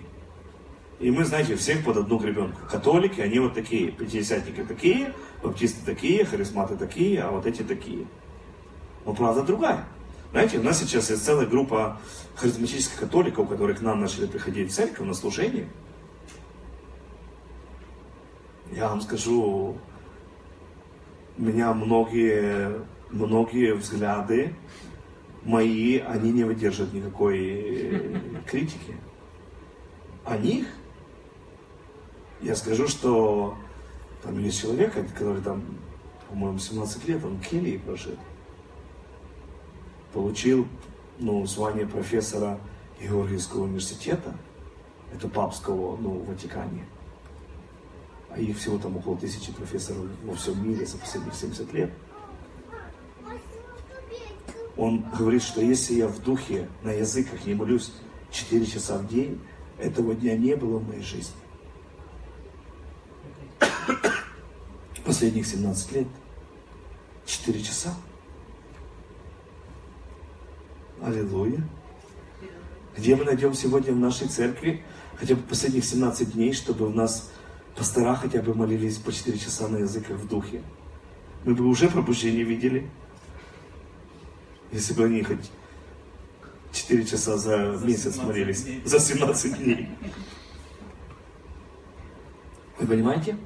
[1.00, 2.60] И мы, знаете, всех под одну гребенку.
[2.70, 8.06] Католики, они вот такие, пятидесятники такие, баптисты такие, харизматы такие, а вот эти такие.
[9.06, 9.86] Но правда другая.
[10.36, 11.98] Знаете, у нас сейчас есть целая группа
[12.36, 15.70] харизматических католиков, которые к нам начали приходить в церковь на служение.
[18.74, 19.78] Я вам скажу,
[21.38, 24.54] меня многие, многие взгляды
[25.46, 28.98] мои, они не выдерживают никакой критики.
[30.26, 30.68] О них
[32.42, 33.56] я скажу, что
[34.22, 35.64] там есть человек, который там,
[36.28, 38.18] по-моему, 17 лет, он в Кении прожил.
[40.16, 40.66] Получил
[41.20, 42.58] ну, звание профессора
[43.02, 44.34] Георгиевского университета,
[45.14, 46.86] это папского, ну, в Ватикане.
[48.30, 51.92] А их всего там около тысячи профессоров во всем мире за последние 70 лет.
[54.78, 57.92] Он говорит, что если я в духе на языках не молюсь
[58.32, 59.42] 4 часа в день,
[59.78, 61.36] этого дня не было в моей жизни.
[65.06, 66.08] Последних 17 лет.
[67.26, 67.94] 4 часа.
[71.06, 71.62] Аллилуйя.
[72.98, 74.84] Где мы найдем сегодня в нашей церкви
[75.18, 77.32] хотя бы последних 17 дней, чтобы у нас
[77.76, 80.64] пастора хотя бы молились по 4 часа на языках в духе?
[81.44, 82.90] Мы бы уже пробуждение видели,
[84.72, 85.52] если бы они хоть
[86.72, 89.90] 4 часа за месяц молились, за 17 дней.
[92.80, 93.38] Вы понимаете?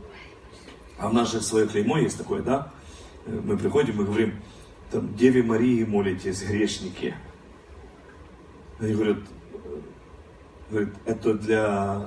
[0.97, 2.71] А у нас же свое клеймо есть такое, да?
[3.25, 4.39] Мы приходим и говорим,
[4.91, 7.15] там, Деве Марии молитесь, грешники.
[8.79, 9.17] Они говорят,
[10.69, 12.05] говорят, это для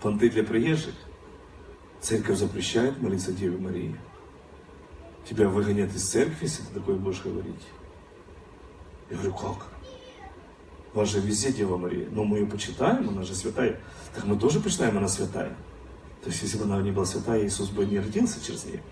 [0.00, 0.94] понты для приезжих.
[2.00, 3.96] Церковь запрещает молиться Деве Марии.
[5.28, 7.62] Тебя выгонят из церкви, если ты такое будешь говорить.
[9.10, 9.66] Я говорю, как?
[10.94, 12.08] У вас же везде Дева Мария.
[12.10, 13.78] Но мы ее почитаем, она же святая.
[14.14, 15.54] Так мы тоже почитаем, она святая.
[16.22, 18.82] То есть, если бы она не была святая, Иисус бы не родился через нее.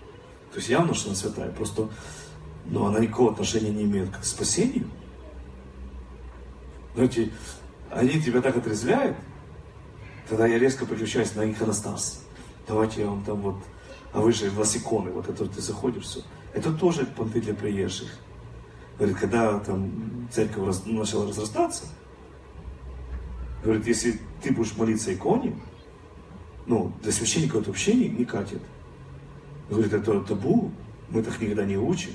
[0.51, 1.51] То есть, явно, что она святая.
[1.51, 1.89] Просто,
[2.65, 4.87] но она никакого отношения не имеет к спасению.
[6.95, 7.29] Знаете,
[7.91, 9.17] они тебя так отрезвляют,
[10.29, 12.23] тогда я резко переключаюсь на иконостас.
[12.67, 13.57] Давайте я вам там вот,
[14.13, 16.21] а вы же у вас иконы, вот это ты заходишь, все.
[16.53, 18.09] Это тоже понты для приезжих.
[18.97, 21.83] Говорит, когда там церковь раз, начала разрастаться,
[23.61, 25.53] говорит, если ты будешь молиться иконе,
[26.65, 28.61] ну, для священника это вообще не, не катит.
[29.69, 30.71] Говорит, это табу,
[31.09, 32.11] мы так никогда не учим.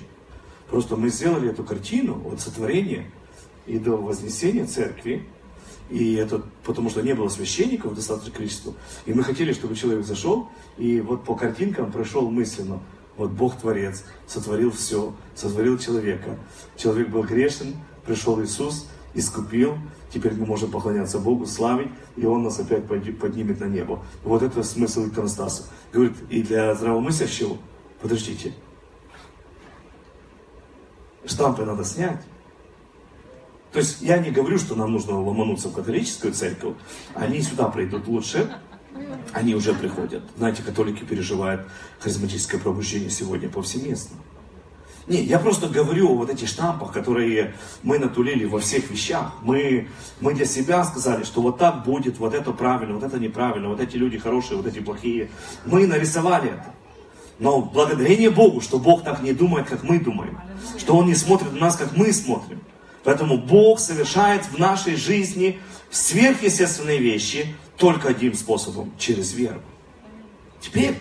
[0.71, 3.11] Просто мы сделали эту картину от сотворения
[3.71, 5.25] и до вознесения церкви,
[5.91, 8.75] и это потому что не было священников достаточное количество.
[9.07, 12.81] И мы хотели, чтобы человек зашел, и вот по картинкам прошел мысленно.
[13.17, 16.37] Вот Бог Творец, сотворил все, сотворил человека.
[16.77, 19.79] Человек был грешен, пришел Иисус, искупил,
[20.13, 24.03] теперь мы можем поклоняться Богу, славить, и Он нас опять поднимет на небо.
[24.25, 25.65] Вот это смысл иконостаса.
[25.93, 27.57] Говорит, и для здравомыслящего,
[28.03, 28.53] подождите,
[31.25, 32.21] штампы надо снять.
[33.73, 36.75] То есть я не говорю, что нам нужно ломануться в католическую церковь.
[37.15, 38.51] Они сюда придут лучше.
[39.33, 40.23] Они уже приходят.
[40.37, 41.69] Знаете, католики переживают
[42.01, 44.17] харизматическое пробуждение сегодня повсеместно.
[45.07, 49.33] Не, я просто говорю о вот этих штампах, которые мы натулили во всех вещах.
[49.43, 49.89] Мы,
[50.21, 53.81] мы для себя сказали, что вот так будет, вот это правильно, вот это неправильно, вот
[53.81, 55.31] эти люди хорошие, вот эти плохие.
[55.65, 56.75] Мы нарисовали это.
[57.39, 60.39] Но благодарение Богу, что Бог так не думает, как мы думаем.
[60.79, 62.61] Что Он не смотрит на нас, как мы смотрим.
[63.05, 65.59] Поэтому Бог совершает в нашей жизни
[65.91, 69.63] сверхъестественные вещи только одним способом, через веру.
[70.61, 70.97] Теперь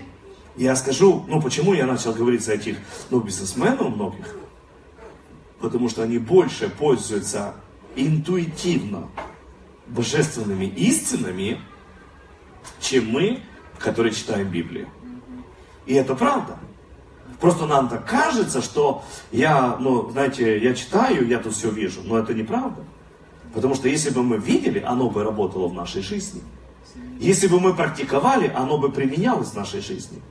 [0.56, 2.78] я скажу, ну почему я начал говорить за этих
[3.10, 4.36] ну, бизнесменов многих?
[5.60, 7.54] Потому что они больше пользуются
[7.96, 9.10] интуитивно
[9.88, 11.60] божественными истинами,
[12.80, 13.42] чем мы,
[13.78, 14.88] которые читаем Библию.
[15.86, 16.58] И это правда.
[17.40, 22.18] Просто нам так кажется, что я, ну, знаете, я читаю, я тут все вижу, но
[22.18, 22.84] это неправда.
[23.54, 26.42] Потому что если бы мы видели, оно бы работало в нашей жизни.
[27.20, 30.22] Если бы мы практиковали, оно бы применялось в нашей жизни.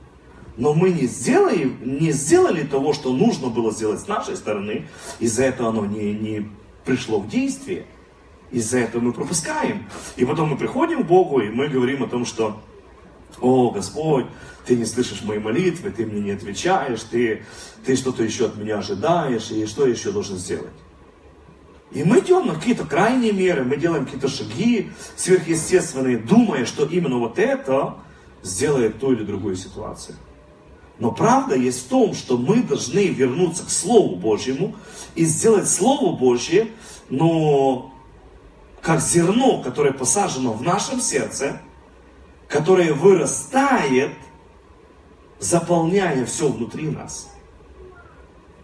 [0.57, 4.87] Но мы не сделали, не сделали того, что нужно было сделать с нашей стороны,
[5.19, 6.49] из-за этого оно не, не
[6.85, 7.85] пришло в действие.
[8.51, 9.87] Из-за этого мы пропускаем.
[10.15, 12.59] И потом мы приходим к Богу, и мы говорим о том, что,
[13.41, 14.25] о, Господь,
[14.65, 17.43] ты не слышишь мои молитвы, ты мне не отвечаешь, ты,
[17.85, 20.73] ты что-то еще от меня ожидаешь, и что я еще должен сделать?
[21.91, 27.17] И мы идем на какие-то крайние меры, мы делаем какие-то шаги сверхъестественные, думая, что именно
[27.17, 27.95] вот это
[28.43, 30.15] сделает ту или другую ситуацию.
[30.99, 34.75] Но правда есть в том, что мы должны вернуться к Слову Божьему
[35.15, 36.67] и сделать Слово Божье,
[37.09, 37.93] но
[38.81, 41.61] как зерно, которое посажено в нашем сердце,
[42.49, 44.11] которое вырастает–
[45.39, 47.29] заполняя все внутри нас.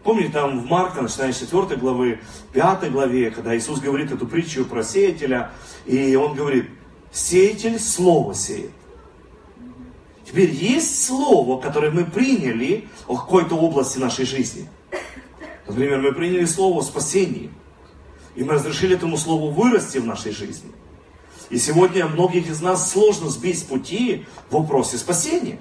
[0.03, 2.19] Помните, там в Марка, начиная с 4 главы,
[2.53, 5.51] 5 главе, когда Иисус говорит эту притчу про сеятеля,
[5.85, 6.69] и Он говорит,
[7.11, 8.71] сеятель слово сеет.
[10.23, 14.69] Теперь есть слово, которое мы приняли о какой-то области нашей жизни.
[15.67, 17.49] Например, мы приняли слово о спасении.
[18.35, 20.71] И мы разрешили этому слову вырасти в нашей жизни.
[21.49, 25.59] И сегодня многих из нас сложно сбить с пути в вопросе спасения.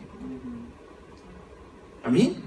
[2.02, 2.44] Аминь.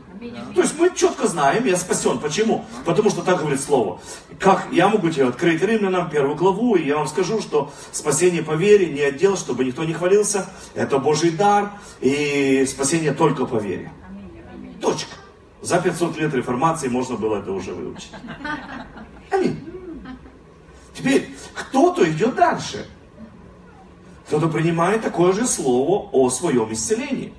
[0.56, 2.20] То есть мы четко знаем, я спасен.
[2.20, 2.66] Почему?
[2.86, 4.00] Потому что так говорит Слово.
[4.40, 8.54] Как я могу тебе открыть Римлянам первую главу, и я вам скажу, что спасение по
[8.54, 10.50] вере не отдел, чтобы никто не хвалился.
[10.74, 13.92] Это Божий дар, и спасение только по вере.
[14.82, 15.12] Точка.
[15.62, 18.12] За 500 лет реформации можно было это уже выучить.
[19.32, 19.60] Аминь.
[20.94, 22.88] Теперь, кто-то идет дальше.
[24.28, 27.34] Кто-то принимает такое же слово о своем исцелении.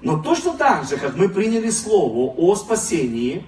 [0.00, 3.44] Но точно так же, как мы приняли слово о спасении,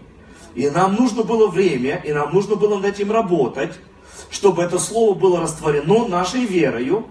[0.56, 3.78] и нам нужно было время, и нам нужно было над этим работать,
[4.30, 7.06] чтобы это слово было растворено нашей верою,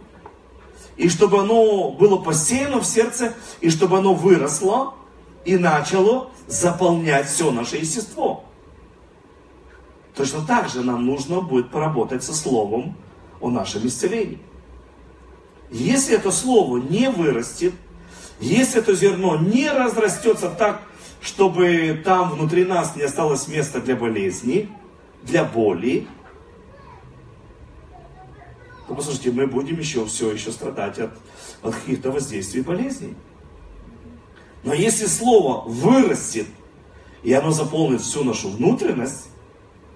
[0.98, 4.96] и чтобы оно было посеяно в сердце, и чтобы оно выросло
[5.46, 8.44] и начало заполнять все наше естество.
[10.16, 12.96] Точно так же нам нужно будет поработать со словом
[13.42, 14.40] о нашем исцелении.
[15.74, 17.74] Если это слово не вырастет,
[18.40, 20.84] если это зерно не разрастется так,
[21.20, 24.70] чтобы там внутри нас не осталось места для болезни,
[25.24, 26.08] для боли,
[28.88, 31.14] то послушайте, мы будем еще все еще страдать от,
[31.64, 33.16] от каких-то воздействий болезней.
[34.64, 36.48] Но если слово вырастет,
[37.24, 39.28] и оно заполнит всю нашу внутренность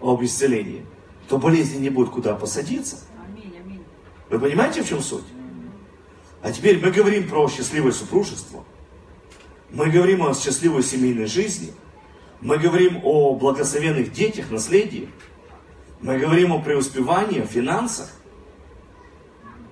[0.01, 0.83] об исцелении,
[1.29, 2.97] то болезни не будет куда посадиться.
[4.31, 5.23] Вы понимаете, в чем суть?
[6.41, 8.63] А теперь мы говорим про счастливое супружество.
[9.71, 11.73] Мы говорим о счастливой семейной жизни.
[12.41, 15.09] Мы говорим о благословенных детях, наследии.
[15.99, 18.09] Мы говорим о преуспевании, о финансах.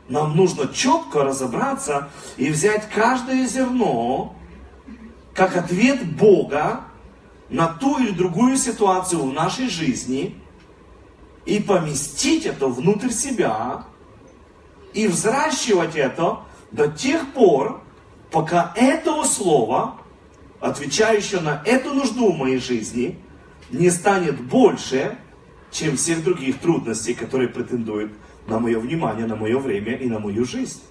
[0.10, 4.36] Нам нужно четко разобраться и взять каждое зерно
[5.34, 6.82] как ответ Бога
[7.50, 10.40] на ту или другую ситуацию в нашей жизни
[11.46, 13.86] и поместить это внутрь себя
[14.94, 16.45] и взращивать это
[16.76, 17.82] до тех пор,
[18.32, 19.96] пока этого слова,
[20.60, 23.18] отвечающего на эту нужду в моей жизни,
[23.72, 25.18] не станет больше,
[25.72, 28.12] чем всех других трудностей, которые претендуют
[28.48, 30.82] на мое внимание, на мое время и на мою жизнь.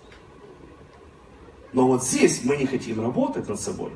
[1.74, 3.90] Но вот здесь мы не хотим работать над собой.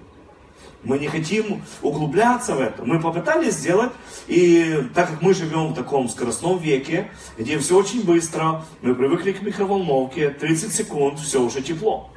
[0.85, 2.85] Мы не хотим углубляться в это.
[2.85, 3.91] Мы попытались сделать,
[4.29, 9.33] и так как мы живем в таком скоростном веке, где все очень быстро, мы привыкли
[9.33, 12.11] к микроволновке, 30 секунд, все уже тепло.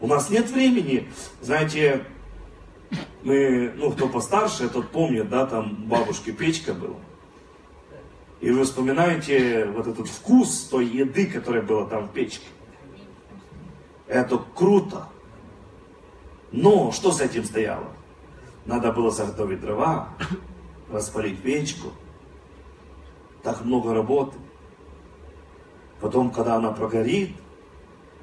[0.00, 1.08] У нас нет времени,
[1.40, 2.04] знаете,
[3.22, 7.00] мы, ну, кто постарше, тот помнит, да, там бабушки печка была.
[8.40, 12.46] И вы вспоминаете вот этот вкус той еды, которая была там в печке.
[14.06, 15.08] Это круто.
[16.56, 17.88] Но что с этим стояло?
[18.64, 20.10] Надо было заготовить дрова,
[20.88, 21.88] распалить печку.
[23.42, 24.38] Так много работы.
[26.00, 27.34] Потом, когда она прогорит,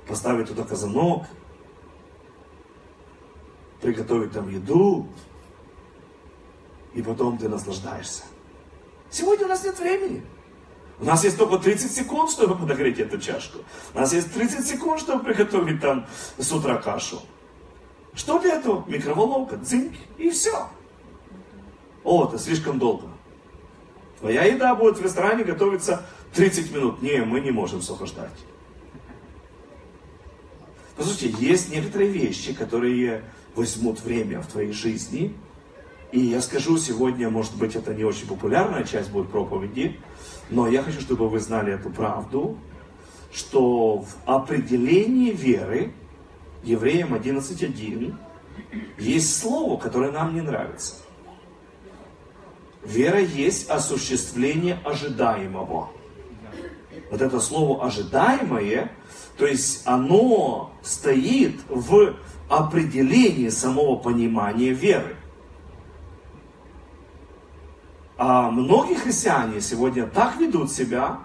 [0.07, 1.25] поставить туда казанок,
[3.81, 5.07] приготовить там еду,
[6.93, 8.23] и потом ты наслаждаешься.
[9.09, 10.23] Сегодня у нас нет времени.
[11.01, 13.59] У нас есть только 30 секунд, чтобы подогреть эту чашку.
[13.93, 16.05] У нас есть 30 секунд, чтобы приготовить там
[16.37, 17.21] с утра кашу.
[18.13, 18.83] Что для этого?
[18.87, 20.67] Микроволновка, дзинь, и все.
[22.03, 23.07] О, это слишком долго.
[24.19, 27.01] Твоя еда будет в ресторане готовиться 30 минут.
[27.01, 28.31] Не, мы не можем столько ждать.
[30.95, 33.23] Послушайте, есть некоторые вещи, которые
[33.55, 35.35] возьмут время в твоей жизни.
[36.11, 39.97] И я скажу сегодня, может быть, это не очень популярная часть будет проповеди,
[40.49, 42.57] но я хочу, чтобы вы знали эту правду,
[43.31, 45.93] что в определении веры
[46.63, 48.15] Евреям 11.1
[48.97, 50.95] есть слово, которое нам не нравится.
[52.83, 55.89] Вера есть осуществление ожидаемого.
[57.09, 58.91] Вот это слово ожидаемое,
[59.37, 62.15] то есть оно стоит в
[62.49, 65.15] определении самого понимания веры.
[68.17, 71.19] А многие христиане сегодня так ведут себя,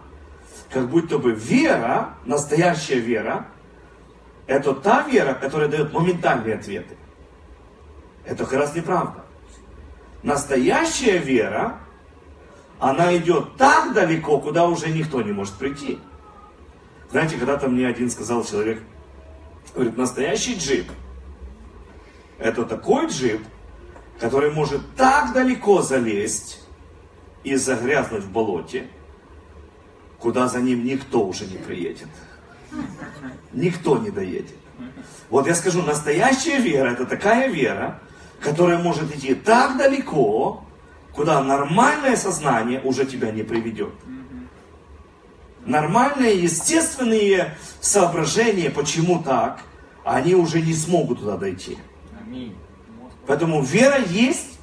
[0.71, 3.49] как будто бы вера, настоящая вера,
[4.47, 6.97] это та вера, которая дает моментальные ответы.
[8.25, 9.25] Это как раз неправда.
[10.23, 11.79] Настоящая вера,
[12.79, 15.99] она идет так далеко, куда уже никто не может прийти.
[17.11, 18.83] Знаете, когда-то мне один сказал человек,
[19.75, 20.91] говорит, настоящий джип,
[22.39, 23.43] это такой джип,
[24.21, 26.61] который может так далеко залезть
[27.45, 28.89] и загрязнуть в болоте,
[30.19, 32.09] куда за ним никто уже не приедет
[33.53, 34.57] никто не доедет.
[35.31, 38.01] Вот я скажу, настоящая вера, это такая вера,
[38.41, 40.65] которая может идти так далеко,
[41.13, 43.93] куда нормальное сознание уже тебя не приведет.
[45.65, 49.63] Нормальные, естественные соображения, почему так,
[50.05, 51.77] они уже не смогут туда дойти.
[53.27, 54.59] Поэтому вера есть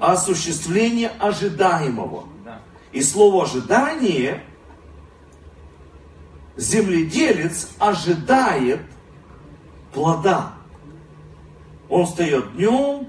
[0.00, 2.24] осуществление ожидаемого.
[2.90, 4.42] И слово ожидание
[6.56, 8.80] земледелец ожидает
[9.92, 10.52] плода.
[11.88, 13.08] Он встает днем,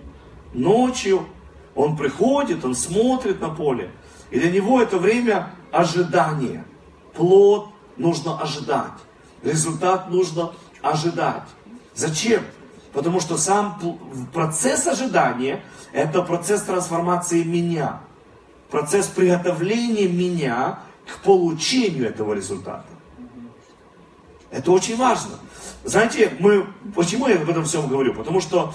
[0.53, 1.25] ночью,
[1.75, 3.91] он приходит, он смотрит на поле.
[4.31, 6.65] И для него это время ожидания.
[7.13, 8.91] Плод нужно ожидать.
[9.43, 11.43] Результат нужно ожидать.
[11.93, 12.43] Зачем?
[12.93, 13.79] Потому что сам
[14.33, 18.01] процесс ожидания– это процесс трансформации меня.
[18.69, 22.94] Процесс приготовления меня к получению этого результата.
[24.51, 25.39] Это очень важно.
[25.83, 28.13] Знаете, мы, почему я об этом всем говорю?
[28.13, 28.73] Потому что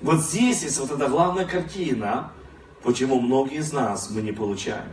[0.00, 2.32] вот здесь есть вот эта главная картина,
[2.82, 4.92] почему многие из нас мы не получаем.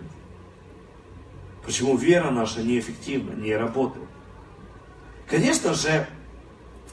[1.66, 4.08] Почему вера наша неэффективна, не работает.
[5.30, 6.08] Конечно же,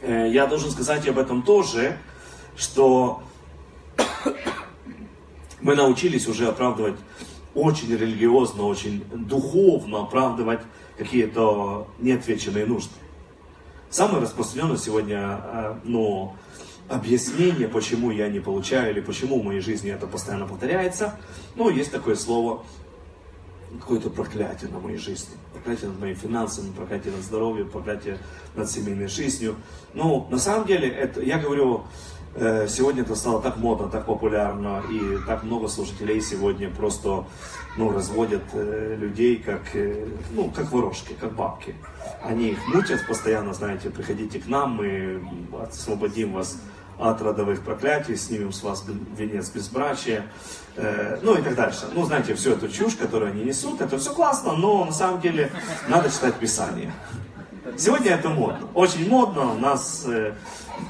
[0.02, 1.98] э, я должен сказать об этом тоже,
[2.56, 3.22] что
[5.60, 6.96] мы научились уже оправдывать
[7.54, 10.60] очень религиозно, очень духовно оправдывать
[10.98, 12.92] какие-то неотвеченные нужды.
[13.88, 16.34] Самое распространенное сегодня, э, ну,
[16.88, 21.18] объяснение, почему я не получаю или почему в моей жизни это постоянно повторяется,
[21.54, 22.64] ну, есть такое слово,
[23.80, 25.34] какое-то проклятие на моей жизни.
[25.52, 28.18] Проклятие над моими финансами, проклятие над здоровьем, проклятие
[28.56, 29.56] над семейной жизнью.
[29.94, 31.84] Ну, на самом деле, это, я говорю,
[32.68, 37.24] сегодня это стало так модно, так популярно, и так много служителей сегодня просто
[37.76, 39.62] ну, разводят э, людей как,
[40.32, 41.74] ну, как ворожки, как бабки.
[42.22, 45.22] Они их мутят постоянно, знаете, приходите к нам, мы
[45.62, 46.58] освободим вас
[46.98, 48.84] от родовых проклятий, снимем с вас
[49.16, 50.26] венец безбрачия,
[50.76, 51.86] э, ну и так дальше.
[51.94, 55.50] Ну, знаете, всю эту чушь, которую они несут, это все классно, но на самом деле
[55.88, 56.92] надо читать Писание.
[57.76, 60.04] Сегодня это модно, очень модно у нас.
[60.06, 60.34] Э,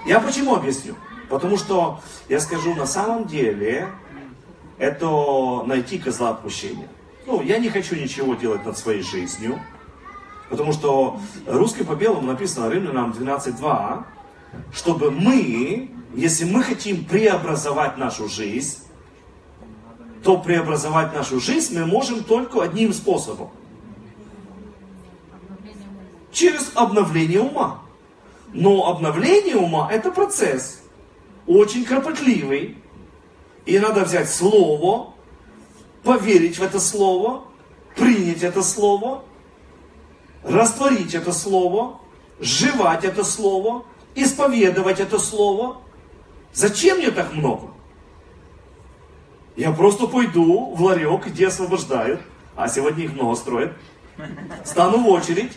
[0.07, 0.95] я почему объясню?
[1.29, 3.89] Потому что, я скажу, на самом деле,
[4.79, 6.89] это найти козла отпущения.
[7.27, 9.61] Ну, я не хочу ничего делать над своей жизнью,
[10.49, 14.05] потому что русским по белому написано Римлянам 12.2,
[14.73, 18.79] чтобы мы, если мы хотим преобразовать нашу жизнь,
[20.23, 23.51] то преобразовать нашу жизнь мы можем только одним способом.
[26.33, 27.83] Через обновление ума.
[28.53, 30.83] Но обновление ума это процесс
[31.49, 32.77] очень кропотливый.
[33.65, 35.15] И надо взять слово,
[36.03, 37.45] поверить в это слово,
[37.97, 39.25] принять это слово,
[40.45, 42.01] растворить это слово,
[42.41, 43.85] сживать это слово,
[44.15, 45.79] исповедовать это слово.
[46.53, 47.69] Зачем мне так много?
[49.57, 52.21] Я просто пойду в ларек, где освобождают,
[52.57, 53.73] а сегодня их много строят.
[54.65, 55.53] Стану в очередь,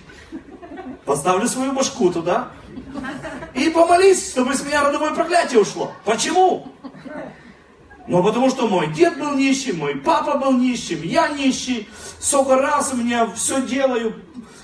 [1.06, 2.52] поставлю свою башку туда
[3.54, 5.92] и помолись, чтобы с меня родовое проклятие ушло.
[6.06, 6.68] Почему?
[8.08, 11.88] Ну, потому что мой дед был нищим, мой папа был нищим, я нищий.
[12.20, 14.16] Сколько раз у меня все делаю,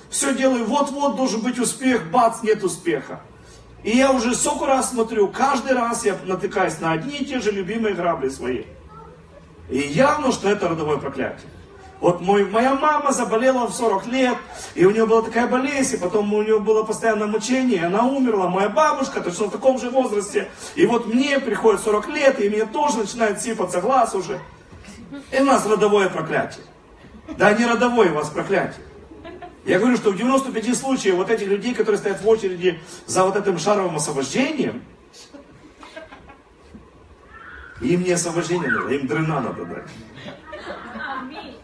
[0.09, 3.21] все делаю, вот-вот должен быть успех, бац, нет успеха.
[3.83, 7.51] И я уже сколько раз смотрю, каждый раз я натыкаюсь на одни и те же
[7.51, 8.63] любимые грабли свои.
[9.69, 11.49] И явно, что это родовое проклятие.
[11.99, 14.37] Вот мой, моя мама заболела в 40 лет,
[14.75, 18.05] и у нее была такая болезнь, и потом у нее было постоянное мучение, и она
[18.05, 18.47] умерла.
[18.47, 20.47] Моя бабушка точно в таком же возрасте.
[20.75, 24.39] И вот мне приходит 40 лет, и мне тоже начинает сипаться глаз уже.
[25.31, 26.63] И у нас родовое проклятие.
[27.35, 28.85] Да не родовое у вас проклятие.
[29.65, 33.35] Я говорю, что в 95 случаях вот этих людей, которые стоят в очереди за вот
[33.35, 34.83] этим шаровым освобождением,
[37.81, 39.87] им не освобождение надо, им дрена надо дать.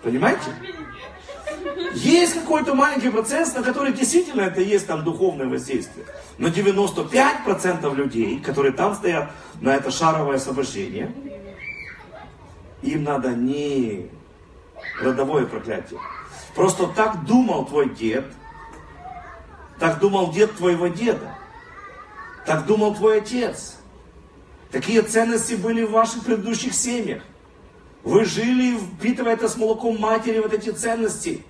[0.01, 0.53] Понимаете?
[1.93, 6.05] Есть какой-то маленький процесс, на который действительно это есть там духовное воздействие.
[6.37, 9.31] Но 95% людей, которые там стоят
[9.61, 11.13] на это шаровое освобождение,
[12.81, 14.09] им надо не
[15.01, 15.99] родовое проклятие.
[16.55, 18.25] Просто так думал твой дед,
[19.79, 21.35] так думал дед твоего деда,
[22.45, 23.77] так думал твой отец.
[24.71, 27.23] Такие ценности были в ваших предыдущих семьях.
[28.03, 31.43] Вы жили, впитывая это с молоком матери, вот эти ценности.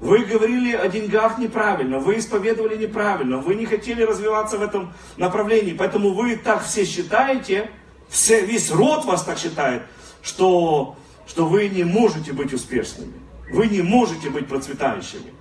[0.00, 5.72] Вы говорили о деньгах неправильно, вы исповедовали неправильно, вы не хотели развиваться в этом направлении.
[5.72, 7.70] Поэтому вы так все считаете,
[8.10, 9.82] все, весь род вас так считает,
[10.22, 10.96] что,
[11.26, 13.14] что вы не можете быть успешными.
[13.50, 15.32] Вы не можете быть процветающими.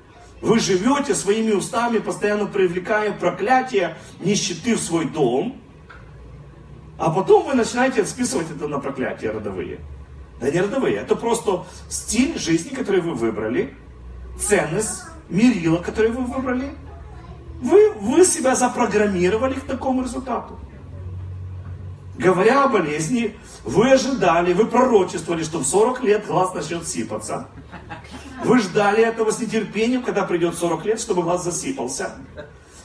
[0.41, 5.61] Вы живете своими устами, постоянно привлекая проклятие нищеты в свой дом,
[6.97, 9.79] а потом вы начинаете списывать это на проклятия родовые.
[10.41, 13.73] Не родовые, это просто стиль жизни, который вы выбрали,
[14.37, 16.71] ценность, мерила, который вы выбрали.
[17.61, 20.59] Вы, вы себя запрограммировали к такому результату.
[22.17, 27.47] Говоря о болезни, вы ожидали, вы пророчествовали, что в 40 лет глаз начнет сипаться.
[28.43, 32.15] Вы ждали этого с нетерпением, когда придет 40 лет, чтобы глаз засыпался.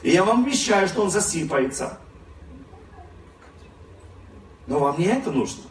[0.01, 1.97] И я вам обещаю, что он засыпается.
[4.67, 5.63] Но вам не это нужно.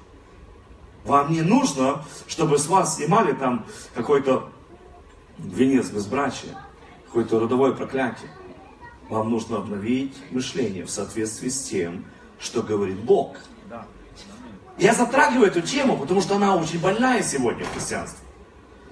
[1.05, 4.51] Вам не нужно, чтобы с вас снимали там какой-то
[5.39, 6.57] венец безбрачия,
[7.07, 8.31] какое-то родовое проклятие.
[9.09, 12.05] Вам нужно обновить мышление в соответствии с тем,
[12.39, 13.37] что говорит Бог.
[14.79, 18.21] Я затрагиваю эту тему, потому что она очень больная сегодня в христианстве.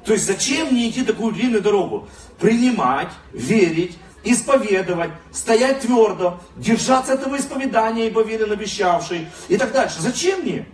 [0.05, 2.09] То есть зачем мне идти такую длинную дорогу?
[2.39, 10.01] Принимать, верить, исповедовать, стоять твердо, держаться этого исповедания, ибо верен обещавший и так дальше.
[10.01, 10.67] Зачем мне?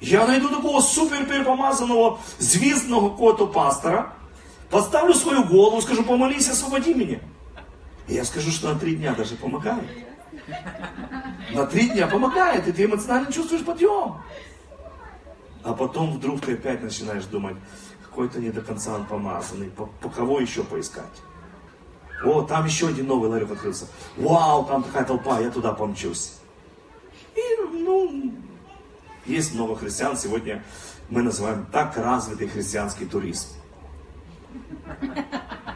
[0.00, 4.12] Я найду такого супер перепомазанного, звездного какого-то пастора,
[4.70, 7.20] поставлю свою голову, скажу, помолись, освободи меня.
[8.06, 9.84] И я скажу, что на три дня даже помогает.
[11.52, 14.16] На три дня помогает, и ты эмоционально чувствуешь подъем.
[15.64, 17.56] А потом вдруг ты опять начинаешь думать,
[18.02, 21.04] какой-то не до конца он помазанный, по, по кого еще поискать?
[22.24, 23.86] О, там еще один новый ларек открылся.
[24.16, 26.34] Вау, там такая толпа, я туда помчусь.
[27.36, 27.40] И,
[27.72, 28.32] ну,
[29.28, 30.64] есть много христиан, сегодня
[31.08, 33.48] мы называем так развитый христианский туризм.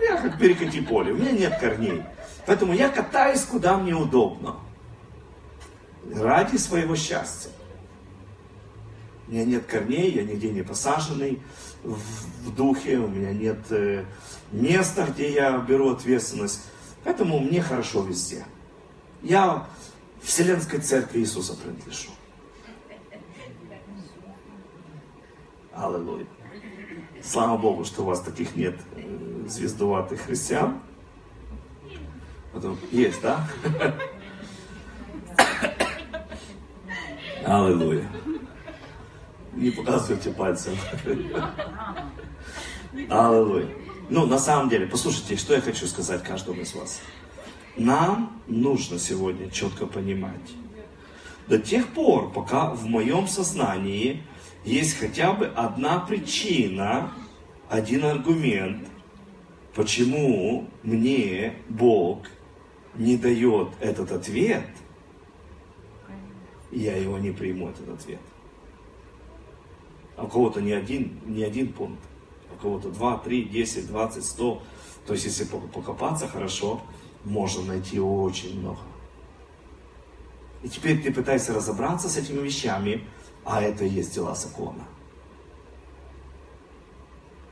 [0.01, 2.03] Я как перекати поле, у меня нет корней.
[2.47, 4.57] Поэтому я катаюсь, куда мне удобно.
[6.13, 7.51] Ради своего счастья.
[9.29, 11.41] У меня нет корней, я нигде не посаженный
[11.85, 14.05] в, духе, у меня нет э,
[14.51, 16.63] места, где я беру ответственность.
[17.05, 18.45] Поэтому мне хорошо везде.
[19.23, 19.67] Я
[20.23, 22.11] Вселенской Церкви Иисуса принадлежу.
[25.75, 26.27] Аллилуйя.
[27.23, 30.81] Слава Богу, что у вас таких нет э, звездуватых христиан.
[32.53, 33.49] Потом, есть, да?
[37.47, 38.07] Аллилуйя.
[39.55, 40.75] Не показывайте пальцем.
[43.09, 43.69] Аллилуйя.
[44.11, 47.01] Ну, на самом деле, послушайте, что я хочу сказать каждому из вас.
[47.79, 50.53] Нам нужно сегодня четко понимать.
[51.49, 54.23] До тех пор, пока в моем сознании
[54.65, 57.13] есть хотя бы одна причина,
[57.69, 58.87] один аргумент,
[59.75, 62.27] почему мне Бог
[62.95, 64.67] не дает этот ответ,
[66.71, 68.21] я его не приму, этот ответ.
[70.17, 72.03] А у кого-то не один, не один пункт,
[72.51, 74.63] а у кого-то два, три, десять, двадцать, сто.
[75.07, 76.81] То есть, если покопаться хорошо,
[77.25, 78.81] можно найти очень много.
[80.63, 83.05] И теперь ты пытаешься разобраться с этими вещами,
[83.45, 84.85] а это и есть дела закона.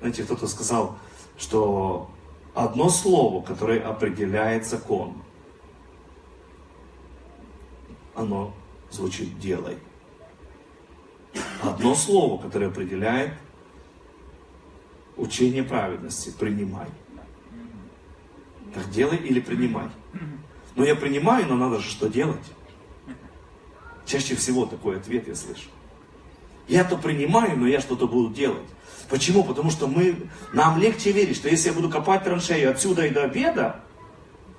[0.01, 0.99] Знаете, кто-то сказал,
[1.36, 2.11] что
[2.55, 5.22] одно слово, которое определяет закон,
[8.14, 8.53] оно
[8.91, 9.78] звучит «делай».
[11.62, 13.34] Одно слово, которое определяет
[15.16, 16.88] учение праведности, принимай.
[18.74, 19.88] Так делай или принимай.
[20.74, 22.45] Но я принимаю, но надо же что делать?
[24.07, 25.68] Чаще всего такой ответ я слышу.
[26.71, 28.62] Я то принимаю, но я что-то буду делать.
[29.09, 29.43] Почему?
[29.43, 33.25] Потому что мы, нам легче верить, что если я буду копать траншею отсюда и до
[33.25, 33.81] обеда,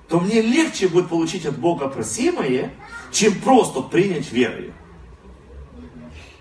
[0.08, 2.74] то мне легче будет получить от Бога просимое,
[3.12, 4.74] чем просто принять верою.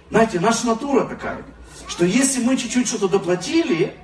[0.10, 1.46] Знаете, наша натура такая,
[1.88, 3.96] что если мы чуть-чуть что-то доплатили,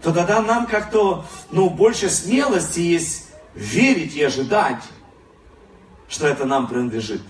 [0.00, 4.84] то тогда нам как-то, ну, больше смелости есть верить и ожидать,
[6.08, 7.22] что это нам принадлежит.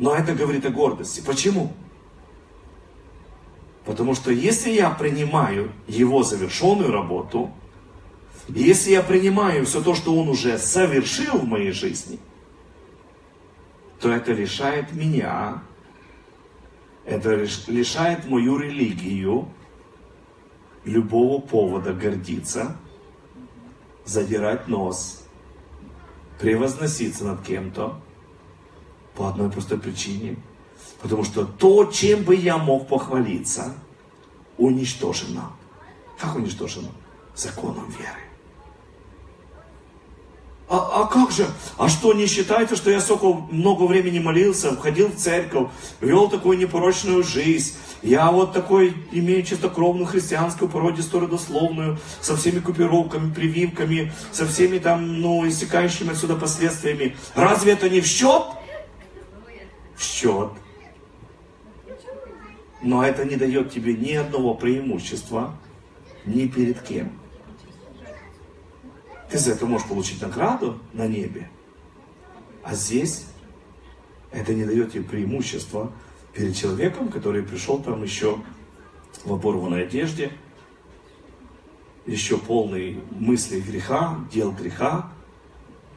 [0.00, 1.20] Но это говорит о гордости.
[1.20, 1.74] Почему?
[3.84, 7.50] Потому что если я принимаю его завершенную работу,
[8.48, 12.18] если я принимаю все то, что он уже совершил в моей жизни,
[14.00, 15.62] то это лишает меня,
[17.04, 19.48] это лишает мою религию
[20.84, 22.74] любого повода гордиться,
[24.06, 25.26] задирать нос,
[26.38, 28.00] превозноситься над кем-то
[29.14, 30.36] по одной простой причине.
[31.02, 33.74] Потому что то, чем бы я мог похвалиться,
[34.58, 35.52] уничтожено.
[36.18, 36.90] Как уничтожено?
[37.34, 38.20] Законом веры.
[40.68, 41.48] А, а как же?
[41.78, 45.68] А что, не считаете, что я столько много времени молился, входил в церковь,
[46.00, 53.32] вел такую непорочную жизнь, я вот такой, имею чистокровную христианскую породистую родословную, со всеми купировками,
[53.32, 57.16] прививками, со всеми там, ну, истекающими отсюда последствиями.
[57.34, 58.44] Разве это не в счет?
[60.00, 60.48] В счет.
[62.80, 65.54] Но это не дает тебе ни одного преимущества,
[66.24, 67.12] ни перед кем.
[69.28, 71.50] Ты за это можешь получить награду на небе.
[72.62, 73.26] А здесь
[74.32, 75.92] это не дает тебе преимущества
[76.32, 78.38] перед человеком, который пришел там еще
[79.22, 80.32] в оборванной одежде,
[82.06, 85.12] еще полный мыслей греха, дел греха,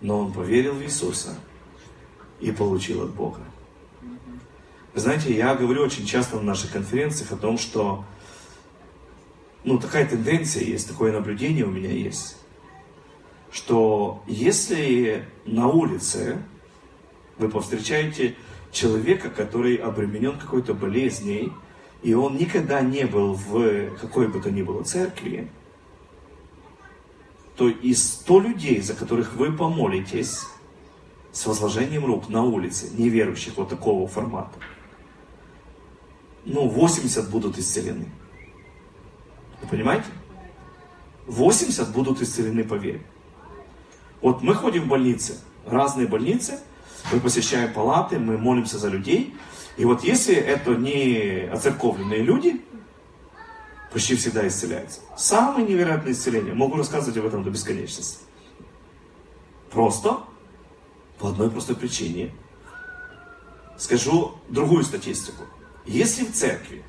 [0.02, 1.38] но он поверил в Иисуса
[2.42, 3.40] и получил от Бога.
[4.96, 8.06] Знаете, я говорю очень часто на наших конференциях о том, что
[9.64, 12.38] ну, такая тенденция есть, такое наблюдение у меня есть,
[13.52, 16.38] что если на улице
[17.40, 18.36] вы повстречаете
[18.72, 21.54] человека, который обременен какой-то болезнью,
[22.04, 25.50] и он никогда не был в какой бы то ни было церкви,
[27.56, 30.42] то из 100 людей, за которых вы помолитесь
[31.32, 34.60] с возложением рук на улице, неверующих вот такого формата,
[36.46, 38.10] ну, 80 будут исцелены.
[39.62, 40.06] Вы понимаете?
[41.28, 43.02] 80 будут исцелены по вере.
[44.22, 46.60] Вот мы ходим в больницы, разные больницы,
[47.12, 49.36] мы посещаем палаты, мы молимся за людей.
[49.78, 52.62] И вот если это не оцерковленные люди,
[53.92, 55.02] почти всегда исцеляются.
[55.18, 56.54] Самые невероятные исцеления.
[56.54, 58.20] Могу рассказывать об этом до бесконечности.
[59.72, 60.20] Просто
[61.20, 62.32] по одной простой причине.
[63.78, 65.44] Скажу другую статистику.
[65.86, 66.84] Если в церкви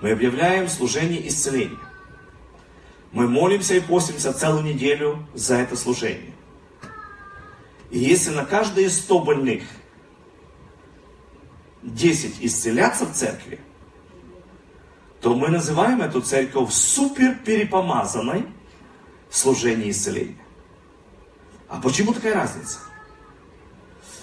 [0.00, 1.78] мы объявляем служение исцеления,
[3.10, 6.32] мы молимся и постимся целую неделю за это служение.
[7.90, 9.64] И если на каждые 100 больных
[11.82, 13.60] 10 исцелятся в церкви,
[15.20, 18.46] то мы называем эту церковь супер перепомазанной
[19.28, 20.38] в служении исцеления.
[21.68, 22.78] А почему такая разница?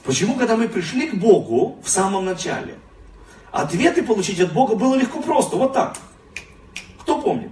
[0.03, 2.77] Почему, когда мы пришли к Богу в самом начале,
[3.51, 5.97] ответы получить от Бога было легко просто, вот так.
[7.01, 7.51] Кто помнит?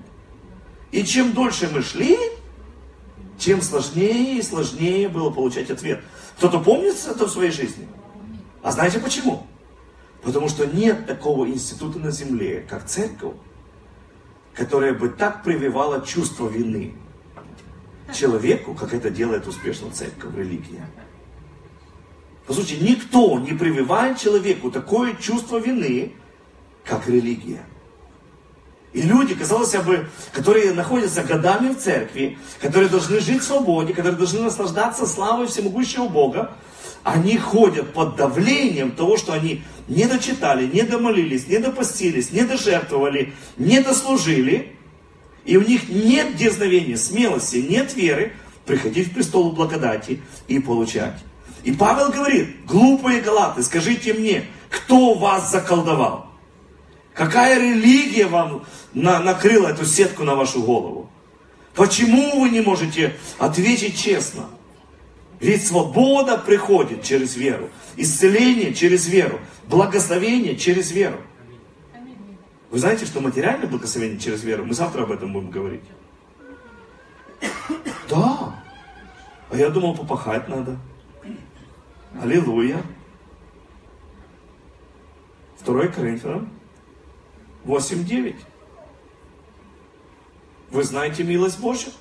[0.92, 2.18] И чем дольше мы шли,
[3.38, 6.02] тем сложнее и сложнее было получать ответ.
[6.38, 7.88] Кто-то помнит это в своей жизни?
[8.62, 9.46] А знаете почему?
[10.22, 13.36] Потому что нет такого института на земле, как церковь,
[14.54, 16.96] которая бы так прививала чувство вины
[18.14, 20.86] человеку, как это делает успешно церковь, религия.
[22.48, 26.14] По сути, никто не прививает человеку такое чувство вины,
[26.86, 27.64] как религия.
[28.94, 34.18] И люди, казалось бы, которые находятся годами в церкви, которые должны жить в свободе, которые
[34.18, 36.54] должны наслаждаться славой всемогущего Бога,
[37.04, 43.34] они ходят под давлением того, что они не дочитали, не домолились, не допостились, не дожертвовали,
[43.58, 44.74] не дослужили,
[45.44, 48.34] и у них нет дерзновения, смелости, нет веры
[48.66, 51.27] приходить к престолу благодати и получать.
[51.68, 56.28] И Павел говорит, глупые галаты, скажите мне, кто вас заколдовал?
[57.14, 58.64] Какая религия вам
[58.94, 61.10] на, накрыла эту сетку на вашу голову?
[61.76, 64.46] Почему вы не можете ответить честно?
[65.42, 69.38] Ведь свобода приходит через веру, исцеление через веру,
[69.68, 71.18] благословение через веру.
[72.72, 75.84] Вы знаете, что материальное благословение через веру, мы завтра об этом будем говорить.
[78.10, 78.56] Да.
[79.50, 80.78] А я думал, попахать надо.
[82.22, 82.84] Аллилуйя.
[85.64, 86.50] 2 Коринфянам
[87.66, 88.36] 8.9.
[90.72, 91.92] Вы знаете милость Божью?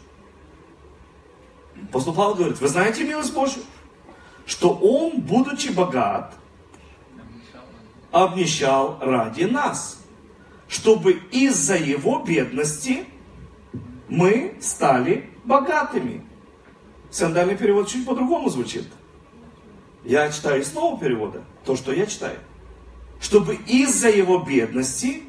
[1.90, 3.62] Апостол Павел говорит, вы знаете милость Божью?
[4.46, 6.34] Что Он, будучи богат,
[8.10, 10.02] обнищал ради нас,
[10.68, 13.04] чтобы из-за Его бедности
[14.08, 16.24] мы стали богатыми.
[17.10, 18.86] Сандальный перевод чуть по-другому звучит.
[20.06, 22.38] Я читаю из нового перевода, то, что я читаю.
[23.18, 25.24] Чтобы из-за его бедности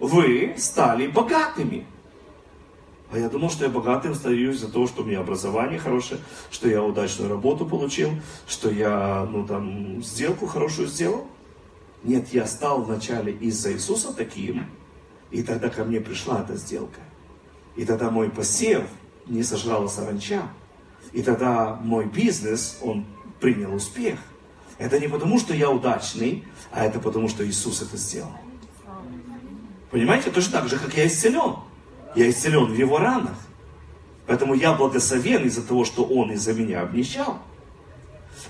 [0.00, 1.86] вы стали богатыми.
[3.12, 6.20] А я думал, что я богатым стою из-за того, что у меня образование хорошее,
[6.50, 8.10] что я удачную работу получил,
[8.48, 11.28] что я, ну, там, сделку хорошую сделал.
[12.02, 14.66] Нет, я стал вначале из-за Иисуса таким,
[15.30, 16.98] и тогда ко мне пришла эта сделка.
[17.76, 18.82] И тогда мой посев
[19.26, 20.48] не сожрала саранча.
[21.12, 23.04] И тогда мой бизнес, он
[23.40, 24.18] принял успех.
[24.78, 28.32] Это не потому, что я удачный, а это потому, что Иисус это сделал.
[29.90, 30.30] Понимаете?
[30.30, 31.56] Точно так же, как я исцелен.
[32.14, 33.36] Я исцелен в его ранах.
[34.26, 37.38] Поэтому я благословен из-за того, что он из-за меня обнищал.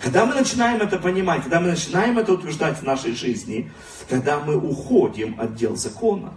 [0.03, 3.71] Когда мы начинаем это понимать, когда мы начинаем это утверждать в нашей жизни,
[4.09, 6.33] когда мы уходим от дел закона,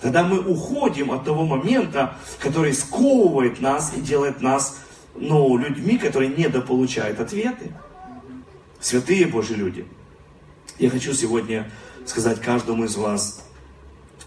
[0.00, 4.78] когда мы уходим от того момента, который сковывает нас и делает нас
[5.14, 7.72] ну, людьми, которые недополучают ответы.
[8.80, 9.86] Святые Божьи люди.
[10.78, 11.70] Я хочу сегодня
[12.04, 13.48] сказать каждому из вас,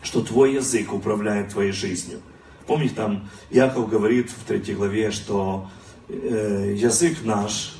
[0.01, 2.21] что твой язык управляет твоей жизнью.
[2.65, 5.69] Помните, там Яков говорит в третьей главе, что
[6.09, 7.77] э, язык наш,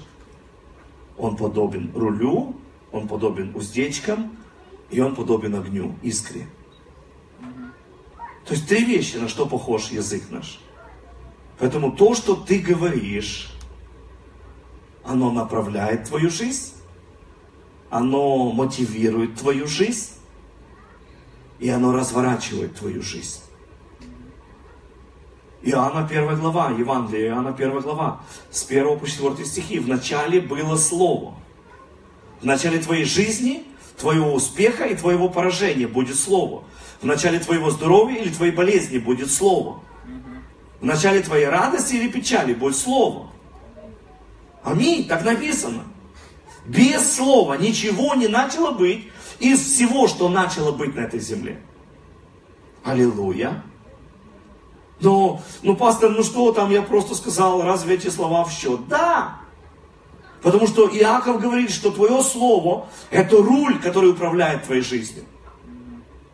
[1.17, 2.55] он подобен рулю,
[2.91, 4.37] он подобен уздечкам,
[4.89, 6.47] и он подобен огню, искре.
[8.45, 10.59] То есть три вещи, на что похож язык наш.
[11.59, 13.51] Поэтому то, что ты говоришь,
[15.03, 16.73] оно направляет твою жизнь,
[17.89, 20.11] оно мотивирует твою жизнь,
[21.59, 23.41] и оно разворачивает твою жизнь.
[25.63, 29.79] Иоанна 1 глава, Евангелие Иоанна 1 глава, с 1 по 4 стихи.
[29.79, 31.33] В начале было Слово.
[32.41, 33.63] В начале твоей жизни,
[33.97, 36.63] твоего успеха и твоего поражения будет Слово.
[37.01, 39.81] В начале твоего здоровья или твоей болезни будет Слово.
[40.79, 43.31] В начале твоей радости или печали будет Слово.
[44.63, 45.83] Аминь, так написано.
[46.65, 49.09] Без Слова ничего не начало быть
[49.39, 51.59] из всего, что начало быть на этой земле.
[52.83, 53.63] Аллилуйя.
[54.99, 58.87] Но, ну, пастор, ну что там, я просто сказал, разве эти слова в счет?
[58.87, 59.37] Да!
[60.41, 65.25] Потому что Иаков говорит, что твое слово– это руль, который управляет твоей жизнью.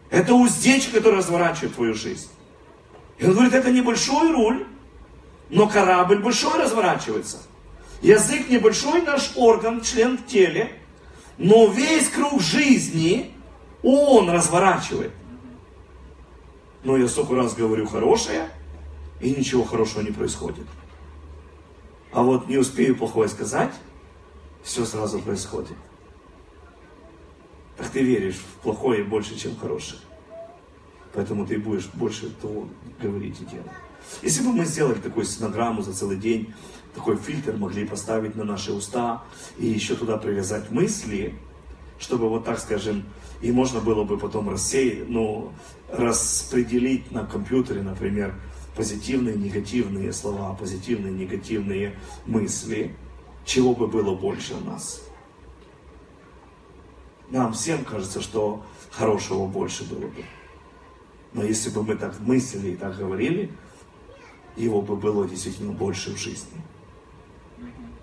[0.10, 2.30] Это уздечка, которая разворачивает твою жизнь.
[3.18, 4.66] И он говорит, это небольшой руль,
[5.50, 7.38] но корабль большой разворачивается.
[8.02, 10.72] Язык небольшой наш орган, член в теле,
[11.38, 13.34] но весь круг жизни
[13.82, 15.12] он разворачивает.
[16.84, 18.50] Но я столько раз говорю хорошее,
[19.22, 20.66] и ничего хорошего не происходит.
[22.12, 23.74] А вот не успею плохое сказать,
[24.64, 25.78] все сразу происходит.
[27.78, 30.00] Так ты веришь в плохое больше, чем в хорошее.
[31.14, 32.68] Поэтому ты будешь больше того
[33.02, 33.72] говорить и делать.
[34.22, 36.54] Если бы мы сделали такую синограмму за целый день,
[36.96, 39.24] такой фильтр могли поставить на наши уста
[39.58, 41.36] и еще туда привязать мысли,
[42.00, 43.04] чтобы вот так скажем,
[43.42, 45.52] и можно было бы потом рассеять, ну,
[45.92, 48.36] распределить на компьютере, например,
[48.76, 52.96] позитивные, негативные слова, позитивные, негативные мысли,
[53.46, 55.02] чего бы было больше у нас.
[57.30, 60.24] Нам всем кажется, что хорошего больше было бы.
[61.34, 63.52] Но если бы мы так мыслили и так говорили,
[64.56, 66.62] его бы было действительно больше в жизни.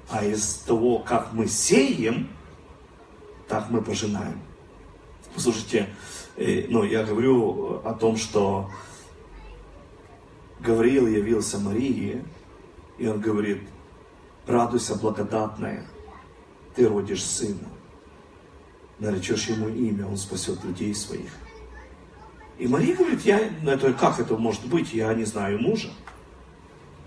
[0.08, 2.28] А из того, как мы сеем,
[3.48, 4.40] так мы пожинаем.
[5.34, 5.88] Послушайте,
[6.36, 8.68] э, ну, я говорю о том, что
[10.58, 12.24] Гавриил явился Марии,
[12.98, 13.62] и он говорит,
[14.46, 15.86] радуйся, благодатная,
[16.74, 17.68] ты родишь сына,
[18.98, 21.30] наречешь ему имя, он спасет людей своих.
[22.60, 25.90] И Мария говорит, я, это, как это может быть, я не знаю мужа.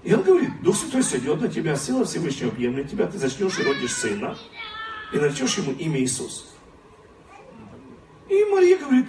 [0.01, 3.63] И он говорит, Дух Святой сойдет на тебя, сила Всевышнего объемлет тебя, ты зачнешь и
[3.63, 4.35] родишь сына,
[5.13, 6.55] и наречешь ему имя Иисус.
[8.29, 9.05] И Мария говорит,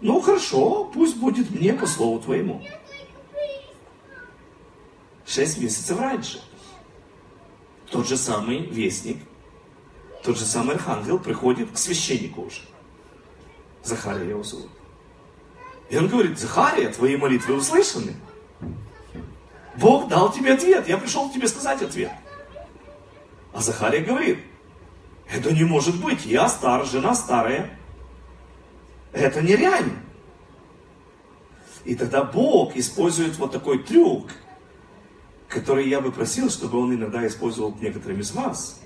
[0.00, 2.62] ну хорошо, пусть будет мне по слову твоему.
[5.26, 6.40] Шесть месяцев раньше.
[7.90, 9.18] Тот же самый вестник,
[10.22, 12.60] тот же самый архангел приходит к священнику уже.
[13.82, 14.77] Захария зовут.
[15.90, 18.14] И он говорит, Захария, твои молитвы услышаны.
[19.76, 20.88] Бог дал тебе ответ.
[20.88, 22.12] Я пришел тебе сказать ответ.
[23.52, 24.38] А Захария говорит,
[25.30, 26.26] это не может быть.
[26.26, 27.78] Я стар, жена старая.
[29.12, 29.98] Это нереально.
[31.84, 34.28] И тогда Бог использует вот такой трюк,
[35.48, 38.82] который я бы просил, чтобы он иногда использовал некоторыми из вас.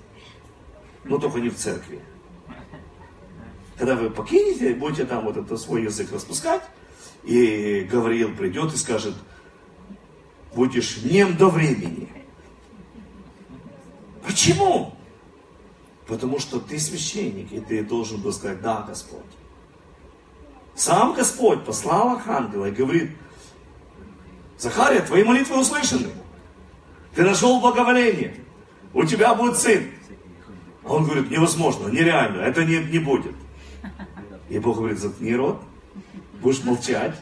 [1.05, 2.01] Но только не в церкви.
[3.77, 6.63] Когда вы покинете, будете там вот это свой язык распускать,
[7.25, 9.15] и Гавриил придет и скажет,
[10.55, 12.09] будешь нем до времени.
[14.25, 14.95] Почему?
[16.07, 19.21] Потому что ты священник, и ты должен был сказать, да, Господь.
[20.75, 23.11] Сам Господь послал архангела и говорит,
[24.59, 26.09] Захария, твои молитвы услышаны.
[27.15, 28.37] Ты нашел благоволение.
[28.95, 29.91] У тебя будет сын.
[30.85, 33.35] А он говорит, невозможно, нереально, это не, не будет.
[34.49, 35.63] И Бог говорит, заткни рот
[36.43, 37.15] будешь молчать.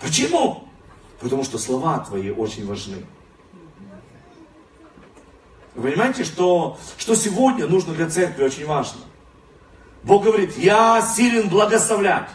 [0.00, 0.68] Почему?
[1.20, 3.04] Потому что слова твои очень важны.
[5.74, 9.00] Вы понимаете, что, что сегодня нужно для церкви очень важно?
[10.02, 12.28] Бог говорит, я силен благословлять.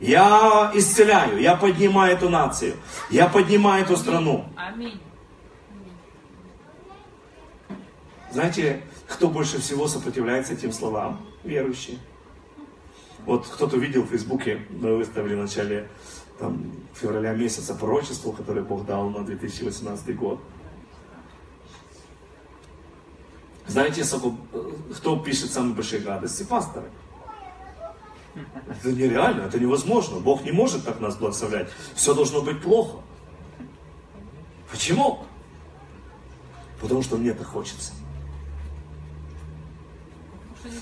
[0.00, 2.74] Я исцеляю, я поднимаю эту нацию,
[3.08, 4.46] я поднимаю эту страну.
[4.56, 5.00] Аминь.
[8.32, 11.24] Знаете, кто больше всего сопротивляется этим словам?
[11.44, 11.98] Верующие.
[13.26, 15.88] Вот кто-то видел в Фейсбуке, мы выставили в начале
[16.38, 20.40] там, февраля месяца пророчество, которое Бог дал на 2018 год.
[23.66, 24.04] Знаете,
[24.96, 26.42] кто пишет самые большие гадости?
[26.42, 26.90] Пасторы.
[28.34, 30.18] Это нереально, это невозможно.
[30.18, 31.70] Бог не может так нас благословлять.
[31.94, 32.98] Все должно быть плохо.
[34.70, 35.20] Почему?
[36.80, 37.92] Потому что мне так хочется.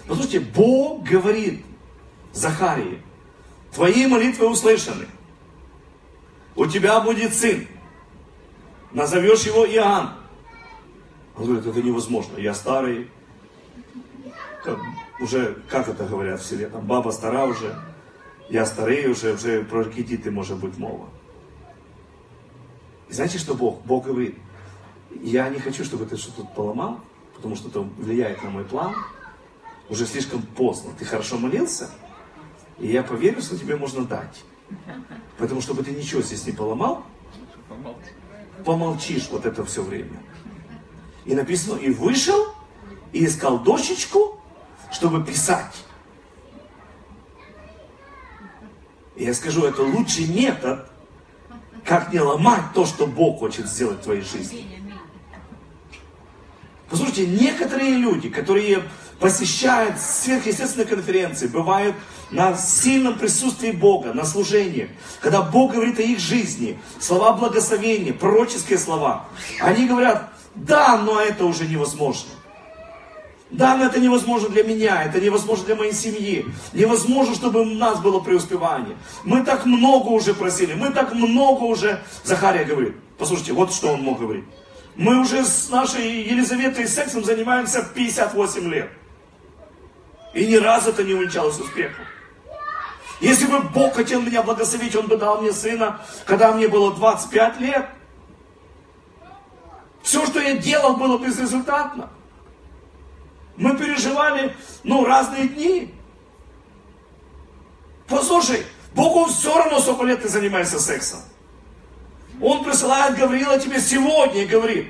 [0.06, 1.64] Послушайте, Бог говорит,
[2.32, 3.02] Захарии,
[3.72, 5.06] твои молитвы услышаны.
[6.56, 7.66] У тебя будет сын.
[8.92, 10.14] Назовешь его Иоанн.
[11.36, 12.38] Он говорит, это невозможно.
[12.38, 13.08] Я старый.
[14.64, 14.78] Как,
[15.20, 17.74] уже, как это говорят в селе, там баба стара уже.
[18.50, 21.08] Я старый уже, уже про ракетиты может быть мова.
[23.08, 23.80] И знаете, что Бог?
[23.84, 24.36] Бог говорит,
[25.22, 27.00] я не хочу, чтобы ты что-то поломал,
[27.34, 28.94] потому что это влияет на мой план.
[29.88, 30.92] Уже слишком поздно.
[30.98, 31.90] Ты хорошо молился,
[32.80, 34.42] и я поверю, что тебе можно дать.
[35.38, 37.04] Поэтому, чтобы ты ничего здесь не поломал,
[38.64, 40.22] помолчишь вот это все время.
[41.24, 42.54] И написано, и вышел,
[43.12, 44.40] и искал дощечку,
[44.90, 45.84] чтобы писать.
[49.16, 50.90] И я скажу, это лучший метод,
[51.84, 54.66] как не ломать то, что Бог хочет сделать в твоей жизни.
[56.88, 58.82] Послушайте, некоторые люди, которые
[59.20, 61.94] посещают сверхъестественные конференции, бывают
[62.30, 68.78] на сильном присутствии Бога, на служении, когда Бог говорит о их жизни, слова благословения, пророческие
[68.78, 69.26] слова,
[69.60, 72.30] они говорят, да, но это уже невозможно.
[73.50, 76.46] Да, но это невозможно для меня, это невозможно для моей семьи.
[76.72, 78.96] Невозможно, чтобы у нас было преуспевание.
[79.24, 82.00] Мы так много уже просили, мы так много уже...
[82.22, 84.44] Захария говорит, послушайте, вот что он мог говорить.
[84.94, 88.90] Мы уже с нашей Елизаветой сексом занимаемся 58 лет.
[90.32, 92.04] И ни разу это не увенчалось успехом.
[93.20, 97.60] Если бы Бог хотел меня благословить, Он бы дал мне сына, когда мне было 25
[97.60, 97.86] лет.
[100.02, 102.08] Все, что я делал, было безрезультатно.
[103.56, 105.94] Мы переживали, ну, разные дни.
[108.08, 108.64] Послушай,
[108.94, 111.20] Богу все равно, сколько лет ты занимаешься сексом.
[112.40, 114.88] Он присылает Гавриила тебе сегодня и говорит,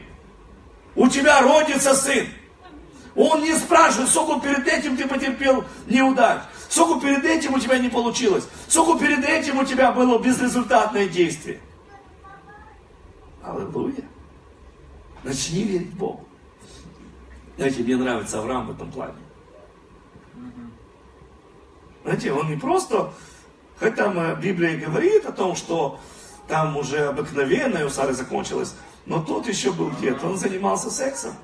[0.94, 2.28] у тебя родится сын.
[3.16, 7.90] Он не спрашивает, сколько перед этим ты потерпел неудач, сколько перед этим у тебя не
[7.90, 11.60] получилось, сколько перед этим у тебя было безрезультатное действие.
[13.42, 14.04] Аллилуйя.
[15.22, 16.24] Начни верить Богу.
[17.56, 19.14] Знаете, мне нравится Авраам в этом плане.
[22.04, 23.12] Знаете, он не просто,
[23.78, 25.98] хоть там э, Библия говорит о том, что
[26.48, 31.34] там уже обыкновенное у Сары закончилось, но тот еще был где-то, он занимался сексом.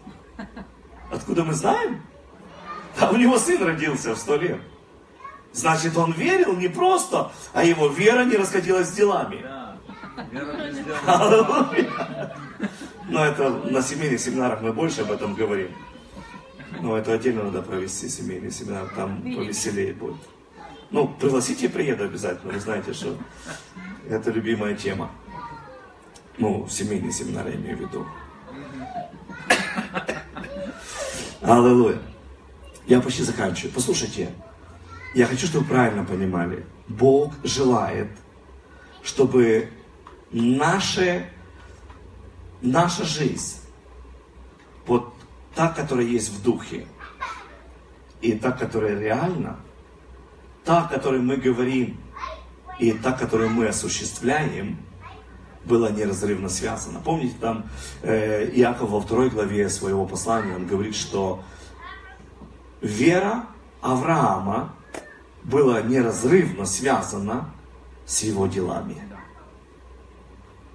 [1.11, 2.01] Откуда мы знаем?
[2.99, 4.61] А у него сын родился в сто лет.
[5.57, 9.43] Значит, он верил не просто, а его вера не расходилась с делами.
[13.09, 15.71] Но это на семейных семинарах мы больше об этом говорим.
[16.83, 20.21] Но это отдельно надо провести семейный семинар, там повеселее будет.
[20.91, 23.17] Ну, пригласите, приеду обязательно, вы знаете, что
[24.11, 25.11] это любимая тема.
[26.37, 28.07] Ну, семейный семинар я имею в виду.
[31.41, 31.99] Аллилуйя.
[32.87, 33.73] Я почти заканчиваю.
[33.73, 34.29] Послушайте,
[35.17, 36.67] я хочу, чтобы вы правильно понимали.
[36.89, 38.09] Бог желает,
[39.03, 39.71] чтобы
[40.31, 41.25] наша,
[42.61, 43.57] наша жизнь,
[44.87, 45.14] вот
[45.55, 46.87] та, которая есть в духе,
[48.21, 49.59] и та, которая реальна,
[50.67, 51.97] та, о которой мы говорим,
[52.79, 54.77] и та, которую мы осуществляем,
[55.64, 57.01] была неразрывно связана.
[57.01, 57.64] Помните, там
[58.03, 61.43] э, Иаков во второй главе своего послания, он говорит, что
[62.83, 63.47] вера
[63.81, 64.76] Авраама
[65.47, 67.51] была неразрывно связана
[68.05, 68.97] с его делами.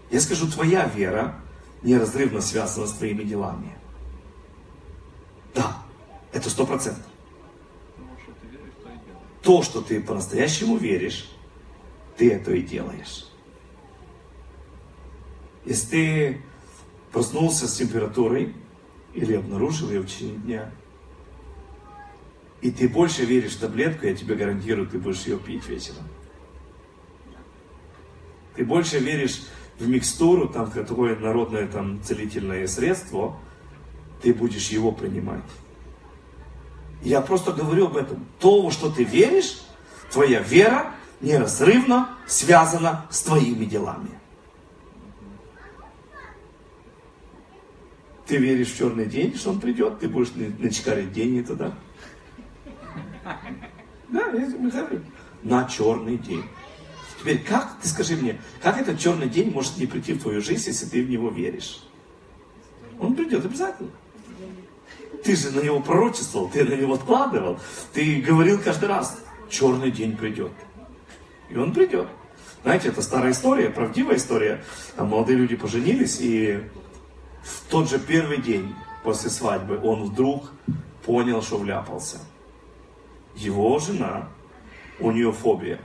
[0.09, 1.35] Я скажу, твоя вера
[1.81, 3.77] неразрывно связана с твоими делами.
[5.53, 5.77] Да,
[6.31, 7.05] это сто процентов.
[9.41, 11.31] То, что ты по-настоящему веришь,
[12.17, 13.27] ты это и делаешь.
[15.65, 16.41] Если ты
[17.11, 18.55] проснулся с температурой
[19.13, 20.71] или обнаружил ее в течение дня,
[22.61, 26.03] и ты больше веришь в таблетку, я тебе гарантирую, ты будешь ее пить вечером.
[28.55, 29.41] Ты больше веришь
[29.79, 33.37] в микстуру, там такое народное там целительное средство,
[34.21, 35.43] ты будешь его принимать.
[37.01, 38.27] Я просто говорю об этом.
[38.39, 39.63] То, во что ты веришь,
[40.11, 44.11] твоя вера неразрывно связана с твоими делами.
[48.27, 51.73] Ты веришь в черный день, что он придет, ты будешь начекарить деньги туда.
[53.23, 55.01] Да, я говорю.
[55.43, 56.43] На черный день.
[57.19, 60.69] Теперь как, ты скажи мне, как этот черный день может не прийти в твою жизнь,
[60.69, 61.83] если ты в него веришь?
[62.99, 63.91] Он придет обязательно.
[65.23, 67.59] Ты же на него пророчествовал, ты на него откладывал.
[67.93, 69.19] Ты говорил каждый раз,
[69.49, 70.51] черный день придет.
[71.49, 72.07] И он придет.
[72.63, 74.63] Знаете, это старая история, правдивая история.
[74.95, 76.63] Там молодые люди поженились, и
[77.43, 80.51] в тот же первый день после свадьбы он вдруг
[81.05, 82.17] понял, что вляпался.
[83.35, 84.27] Его жена,
[84.99, 85.79] у нее фобия.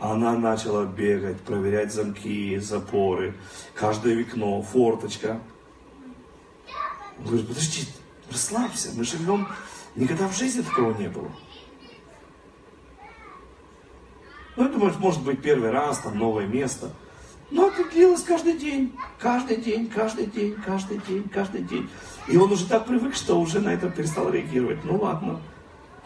[0.00, 3.34] Она начала бегать, проверять замки, запоры,
[3.74, 5.40] каждое окно, форточка.
[7.18, 7.82] Он говорит, подожди,
[8.30, 9.46] расслабься, мы живем,
[9.94, 11.30] никогда в жизни такого не было.
[14.56, 16.90] Ну, я думаю, может быть, первый раз, там, новое место.
[17.50, 21.90] Но это длилось каждый день, каждый день, каждый день, каждый день, каждый день.
[22.28, 24.84] И он уже так привык, что уже на это перестал реагировать.
[24.84, 25.40] Ну ладно,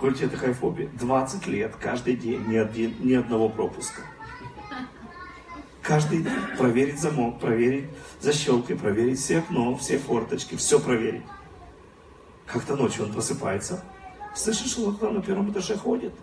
[0.01, 0.89] такая фобия.
[0.99, 4.03] 20 лет, каждый день, ни, один, ни одного пропуска.
[5.83, 7.91] Каждый день проверить замок, проверить
[8.21, 11.23] защелкой, проверить все окно, все форточки, все проверить.
[12.47, 13.85] Как-то ночью он просыпается,
[14.35, 16.15] слышит, что кто на первом этаже ходит.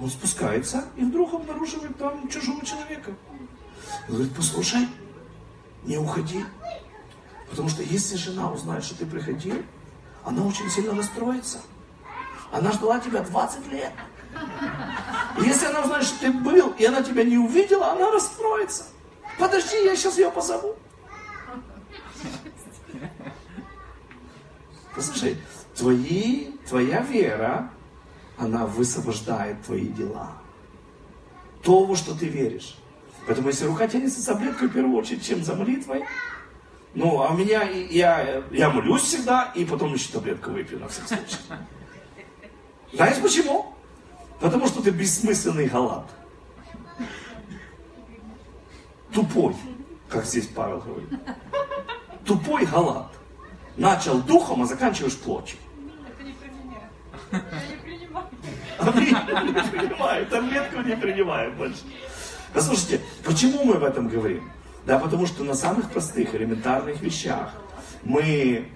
[0.00, 3.14] Он спускается и вдруг обнаруживает там чужого человека.
[4.08, 4.88] Он говорит, послушай,
[5.84, 6.44] не уходи.
[7.48, 9.62] Потому что если жена узнает, что ты приходил,
[10.24, 11.60] она очень сильно расстроится.
[12.54, 13.92] Она ждала тебя 20 лет.
[15.38, 18.84] Если она узнает, что ты был, и она тебя не увидела, она расстроится.
[19.38, 20.76] Подожди, я сейчас ее позову.
[24.94, 25.36] Послушай,
[25.74, 27.70] твои, твоя вера,
[28.38, 30.34] она высвобождает твои дела.
[31.62, 32.78] То, во что ты веришь.
[33.26, 36.04] Поэтому если рука тянется за таблеткой, в первую очередь, чем за молитвой,
[36.94, 41.08] ну, а у меня, я, я молюсь всегда, и потом еще таблетку выпью на всякий
[41.08, 41.38] случай.
[42.94, 43.74] Знаешь почему?
[44.40, 46.06] Потому что ты бессмысленный галат.
[49.12, 49.54] Тупой,
[50.08, 51.08] как здесь Павел говорит.
[52.24, 53.12] Тупой галат.
[53.76, 55.58] Начал духом, а заканчиваешь плотью.
[56.08, 57.42] Это не про меня.
[57.60, 58.26] Я не принимаю.
[58.78, 59.54] Аминь.
[59.54, 61.82] Не принимаю, таблетку не принимаю больше.
[62.52, 64.50] Послушайте, почему мы об этом говорим?
[64.86, 67.52] Да, потому что на самых простых, элементарных вещах
[68.04, 68.68] мы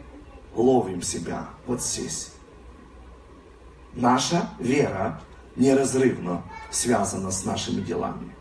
[0.54, 2.32] ловим себя вот здесь.
[3.98, 5.20] Наша вера
[5.56, 8.32] неразрывно связана с нашими делами.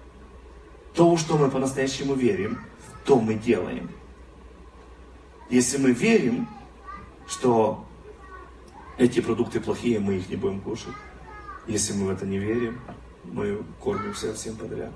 [0.93, 2.59] То, что мы по-настоящему верим,
[3.05, 3.89] то мы делаем.
[5.49, 6.47] Если мы верим,
[7.27, 7.83] что
[8.99, 10.93] эти продукты плохие, мы их не будем кушать.
[11.65, 12.79] Если мы в это не верим,
[13.23, 14.91] мы кормимся всем подряд.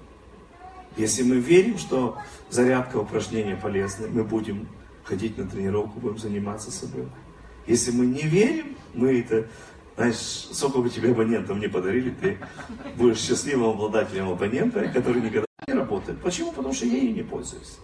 [0.95, 2.19] Если мы верим, что
[2.51, 4.69] зарядка упражнения полезны, мы будем
[5.05, 7.07] ходить на тренировку, будем заниматься собой.
[7.65, 9.47] Если мы не верим, мы это,
[9.95, 12.37] знаешь, сколько бы тебе абонентов не подарили, ты
[12.95, 16.21] будешь счастливым обладателем абонента, который никогда не работает.
[16.21, 16.51] Почему?
[16.51, 17.77] Потому что я ей не пользуюсь.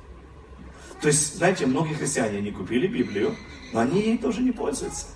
[1.01, 3.35] То есть, знаете, многие христиане, они купили Библию,
[3.71, 5.07] но они ей тоже не пользуются.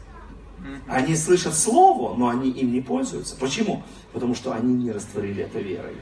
[0.87, 3.35] Они слышат Слово, но они им не пользуются.
[3.35, 3.83] Почему?
[4.13, 5.95] Потому что они не растворили это верой.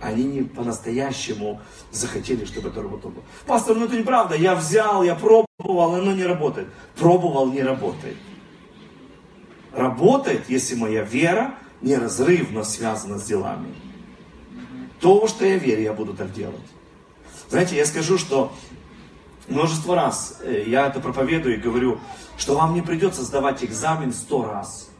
[0.00, 3.14] Они не по-настоящему захотели, чтобы это работало.
[3.46, 4.34] Пастор, ну это неправда.
[4.34, 6.68] Я взял, я пробовал, оно не работает.
[6.96, 8.16] Пробовал, не работает.
[9.74, 13.74] Работает, если моя вера неразрывно связана с делами.
[15.00, 16.60] То, что я верю, я буду так делать.
[17.50, 18.52] Знаете, я скажу, что
[19.48, 22.00] множество раз э, я это проповедую и говорю,
[22.38, 24.90] что вам не придется сдавать экзамен сто раз,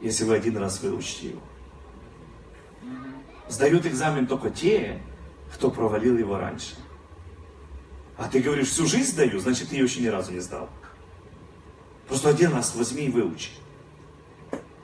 [0.00, 1.42] если вы один раз выучите его.
[3.48, 5.02] Сдают экзамен только те,
[5.52, 6.76] кто провалил его раньше.
[8.16, 10.70] А ты говоришь, всю жизнь сдаю, значит, ты ее еще ни разу не сдал.
[12.12, 13.48] Просто один раз возьми и выучи.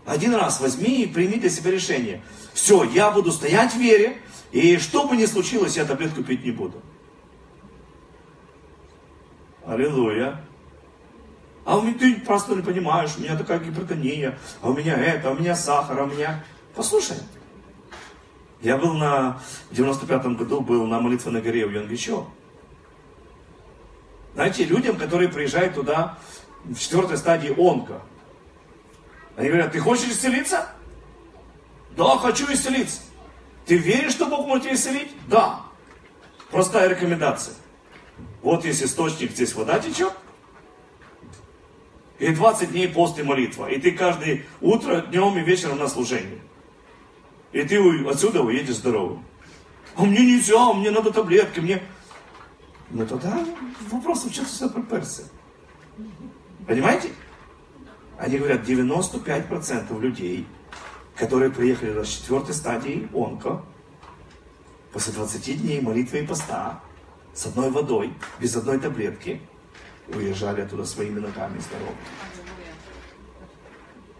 [0.06, 2.22] Один раз возьми и прими для себя решение.
[2.54, 4.16] Все, я буду стоять в вере,
[4.50, 6.80] и что бы ни случилось, я таблетку пить не буду.
[9.66, 10.42] Аллилуйя.
[11.66, 15.28] А у меня, ты просто не понимаешь, у меня такая гипертония, а у меня это,
[15.28, 16.42] а у меня сахар, а у меня...
[16.74, 17.18] Послушай,
[18.62, 19.38] я был на,
[19.70, 22.24] в 95-м году был на молитвенной горе у Йонгичо.
[24.32, 26.16] Знаете, людям, которые приезжают туда
[26.68, 28.00] в четвертой стадии онко,
[29.36, 30.68] они говорят, ты хочешь исцелиться?
[31.96, 33.00] Да, хочу исцелиться.
[33.66, 35.10] Ты веришь, что Бог может тебя исцелить?
[35.28, 35.60] Да.
[36.50, 37.54] Простая рекомендация.
[38.42, 40.12] Вот есть источник, здесь вода течет.
[42.18, 43.66] И 20 дней пост и молитва.
[43.70, 46.40] И ты каждое утро, днем и вечером на служении.
[47.52, 49.24] И ты отсюда уедешь здоровым.
[49.94, 51.82] А мне нельзя, мне надо таблетки, мне...
[52.90, 53.44] Ну тогда
[53.90, 55.22] вопрос, в чем ты сюда приперся?
[56.68, 57.10] Понимаете?
[58.16, 60.46] Они говорят, 95% людей
[61.18, 63.64] которые приехали до четвертой стадии онко,
[64.92, 66.80] после 20 дней молитвы и поста,
[67.34, 69.40] с одной водой, без одной таблетки,
[70.08, 71.96] уезжали оттуда своими ногами здоровы.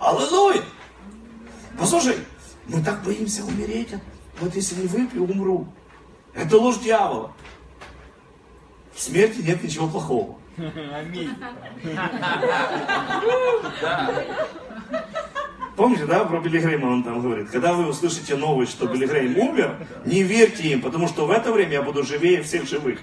[0.01, 0.63] Аллилуйя!
[1.79, 2.17] Послушай,
[2.67, 3.95] мы так боимся умереть.
[4.41, 5.69] Вот если не выпью, умру.
[6.35, 7.33] Это ложь дьявола.
[8.93, 10.38] В смерти нет ничего плохого.
[10.59, 11.31] Аминь.
[15.77, 19.39] Помните, да, про Билли Грейма он там говорит, когда вы услышите новость, что Билли Грейм
[19.39, 22.99] умер, не верьте им, потому что в это время я буду живее всех живых.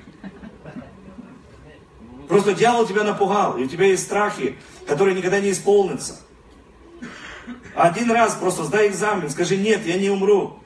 [2.28, 6.20] Просто дьявол тебя напугал, и у тебя есть страхи, которые никогда не исполнятся.
[7.76, 10.60] Один раз просто сдай экзамен, скажи, нет, я не умру.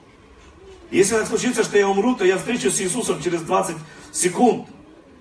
[0.90, 3.76] Если так случится, что я умру, то я встречусь с Иисусом через 20
[4.12, 4.68] секунд.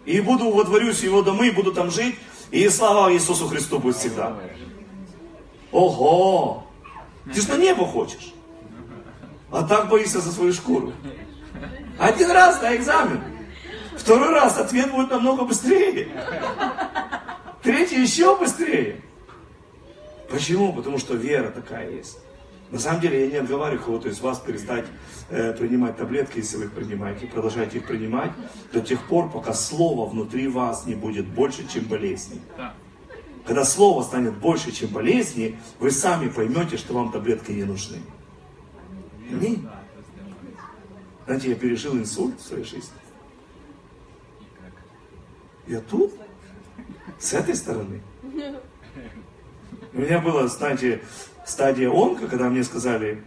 [0.09, 2.17] И буду водворюсь в его домы, и буду там жить,
[2.51, 4.39] и слава Иисусу Христу будет всегда.
[5.71, 6.67] Ого!
[7.27, 8.33] Ты же на небо хочешь.
[9.51, 10.95] А так боишься за свою шкуру.
[11.99, 13.23] Один раз на экзамен.
[13.99, 16.09] Второй раз ответ будет намного быстрее.
[17.63, 19.03] Третий еще быстрее.
[20.31, 20.73] Почему?
[20.73, 22.17] Потому что вера такая есть.
[22.71, 24.85] На самом деле я не отговариваю кого-то из вас перестать
[25.31, 27.27] э, принимать таблетки, если вы их принимаете.
[27.27, 28.31] Продолжайте их принимать
[28.73, 32.41] до тех пор, пока слово внутри вас не будет больше, чем болезни.
[32.57, 32.75] Да.
[33.47, 37.99] Когда слово станет больше, чем болезни, вы сами поймете, что вам таблетки не нужны.
[39.31, 39.57] Аминь.
[39.57, 39.79] Сделано.
[41.25, 42.91] Знаете, я пережил инсульт в своей жизни.
[45.67, 46.13] Я тут,
[47.19, 48.03] с этой стороны.
[49.93, 51.03] У меня была, знаете,
[51.49, 53.25] стадия онка, когда мне сказали,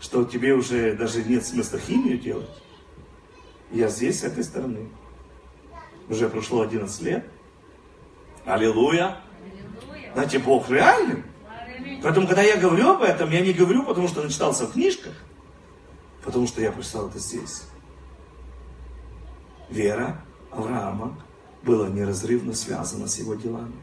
[0.00, 2.50] что тебе уже даже нет смысла химию делать.
[3.70, 4.88] Я здесь, с этой стороны.
[6.08, 7.24] Уже прошло 11 лет.
[8.46, 9.18] Аллилуйя.
[10.14, 11.22] Знаете, Бог реальный.
[12.02, 15.14] Поэтому, когда я говорю об этом, я не говорю, потому что начитался в книжках,
[16.24, 17.64] потому что я прочитал это здесь.
[19.68, 21.20] Вера Авраама
[21.62, 23.76] была неразрывно связана с его делами.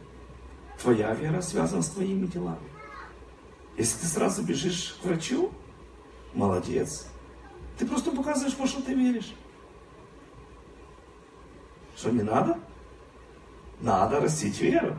[0.81, 2.74] Твоя вера связана с твоими делами.
[3.77, 5.51] Если ты сразу бежишь к врачу,
[6.33, 7.07] молодец.
[7.77, 9.33] Ты просто показываешь, во что ты веришь.
[11.97, 12.57] Что не надо?
[13.81, 14.95] Надо растить веру.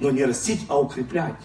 [0.00, 1.40] Но не растить, а укреплять.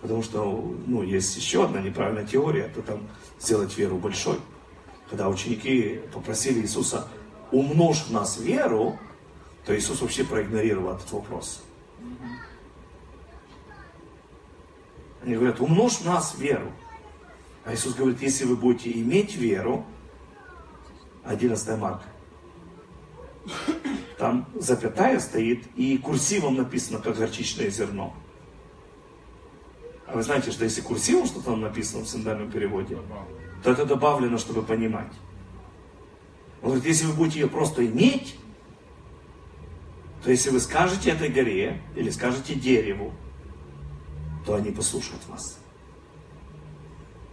[0.00, 3.08] Потому что ну, есть еще одна неправильная теория, это там
[3.40, 4.38] сделать веру большой.
[5.10, 7.08] Когда ученики попросили Иисуса,
[7.50, 8.98] умножь в нас веру,
[9.66, 11.62] то Иисус вообще проигнорировал этот вопрос.
[15.22, 16.72] Они говорят, умножь нас веру.
[17.64, 19.84] А Иисус говорит, если вы будете иметь веру,
[21.24, 22.04] 11 марка,
[24.16, 28.14] там запятая стоит и курсивом написано, как горчичное зерно.
[30.06, 32.98] А вы знаете, что если курсивом что-то там написано в синдальном переводе,
[33.62, 35.12] то это добавлено, чтобы понимать.
[36.62, 38.36] Он говорит, если вы будете ее просто иметь,
[40.24, 43.12] то если вы скажете этой горе или скажете дереву,
[44.44, 45.58] то они послушают вас.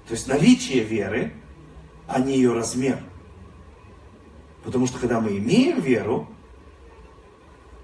[0.08, 1.34] То есть наличие веры,
[2.08, 3.00] а не ее размер.
[4.64, 6.28] Потому что когда мы имеем веру,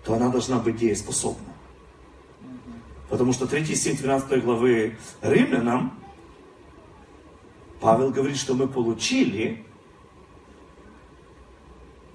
[0.04, 1.54] то она должна быть дееспособна.
[3.10, 6.00] Потому что 3 стих 12 главы Римлянам
[7.82, 9.66] Павел говорит, что мы получили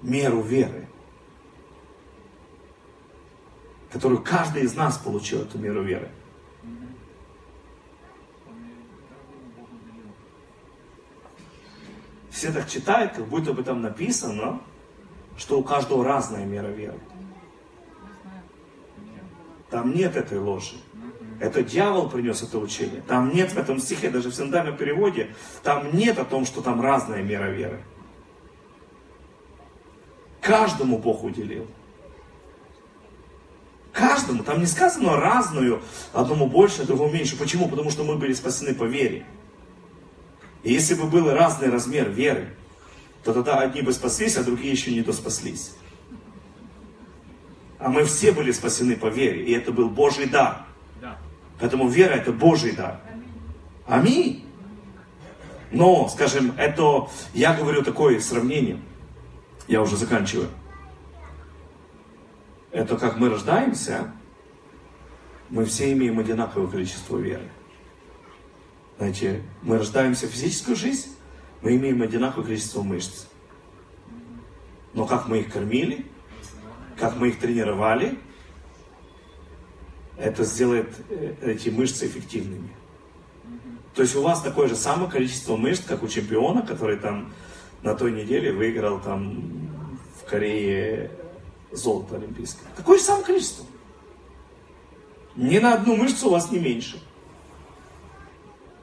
[0.01, 0.87] меру веры,
[3.91, 6.09] которую каждый из нас получил эту меру веры.
[12.37, 14.61] Все так читают, как будто бы там написано,
[15.39, 16.99] что у каждого разная мера веры.
[19.71, 20.75] Там нет этой ложи.
[21.39, 23.01] Это дьявол принес это учение.
[23.07, 25.33] Там нет в этом стихе, даже в синдальном переводе,
[25.63, 27.79] там нет о том, что там разная мера веры.
[30.39, 31.65] Каждому Бог уделил.
[33.93, 34.43] Каждому.
[34.43, 35.81] Там не сказано разную,
[36.13, 37.35] одному больше, другому меньше.
[37.35, 37.67] Почему?
[37.67, 39.25] Потому что мы были спасены по вере.
[40.63, 42.49] И если бы был разный размер веры,
[43.23, 45.73] то тогда одни бы спаслись, а другие еще не то спаслись.
[47.79, 50.65] А мы все были спасены по вере, и это был Божий дар.
[51.01, 51.17] Да.
[51.59, 52.99] Поэтому вера это Божий дар.
[53.85, 54.45] Аминь.
[55.71, 58.79] Но, скажем, это, я говорю такое сравнение,
[59.67, 60.49] я уже заканчиваю.
[62.71, 64.11] Это как мы рождаемся,
[65.49, 67.49] мы все имеем одинаковое количество веры.
[68.97, 71.15] Знаете, мы рождаемся в физическую жизнь,
[71.61, 73.25] мы имеем одинаковое количество мышц.
[74.93, 76.05] Но как мы их кормили,
[76.97, 78.17] как мы их тренировали,
[80.17, 82.69] это сделает э, эти мышцы эффективными.
[83.93, 87.33] То есть у вас такое же самое количество мышц, как у чемпиона, который там
[87.83, 89.69] на той неделе выиграл там
[90.19, 91.11] в Корее
[91.71, 92.67] золото олимпийское.
[92.75, 93.65] Такое же самое количество.
[95.35, 96.99] Ни на одну мышцу у вас не меньше.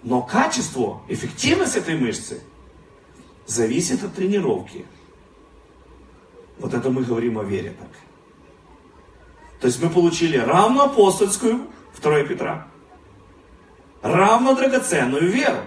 [0.05, 2.43] Но качество, эффективность этой мышцы
[3.47, 4.85] зависит от тренировки.
[6.59, 7.89] Вот это мы говорим о вере так.
[9.60, 11.68] То есть мы получили равно апостольскую,
[12.01, 12.68] 2 Петра,
[14.02, 15.62] равно драгоценную веру.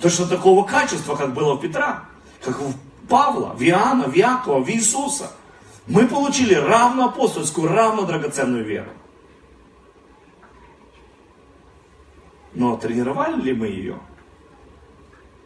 [0.00, 2.04] Точно такого качества, как было у Петра,
[2.44, 2.72] как у
[3.08, 5.32] Павла, в Иоанна, в Якова, в Иисуса.
[5.88, 8.90] Мы получили равно апостольскую, равно драгоценную веру.
[12.56, 14.00] Но тренировали ли мы ее?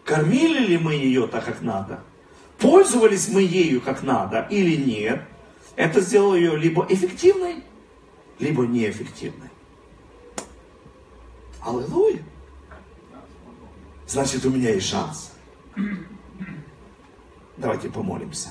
[0.05, 2.05] Кормили ли мы ее так, как надо?
[2.59, 5.25] Пользовались мы ею как надо или нет?
[5.75, 7.65] Это сделало ее либо эффективной,
[8.39, 9.49] либо неэффективной.
[11.61, 12.23] Аллилуйя.
[14.07, 15.33] Значит, у меня есть шанс.
[17.57, 18.51] Давайте помолимся.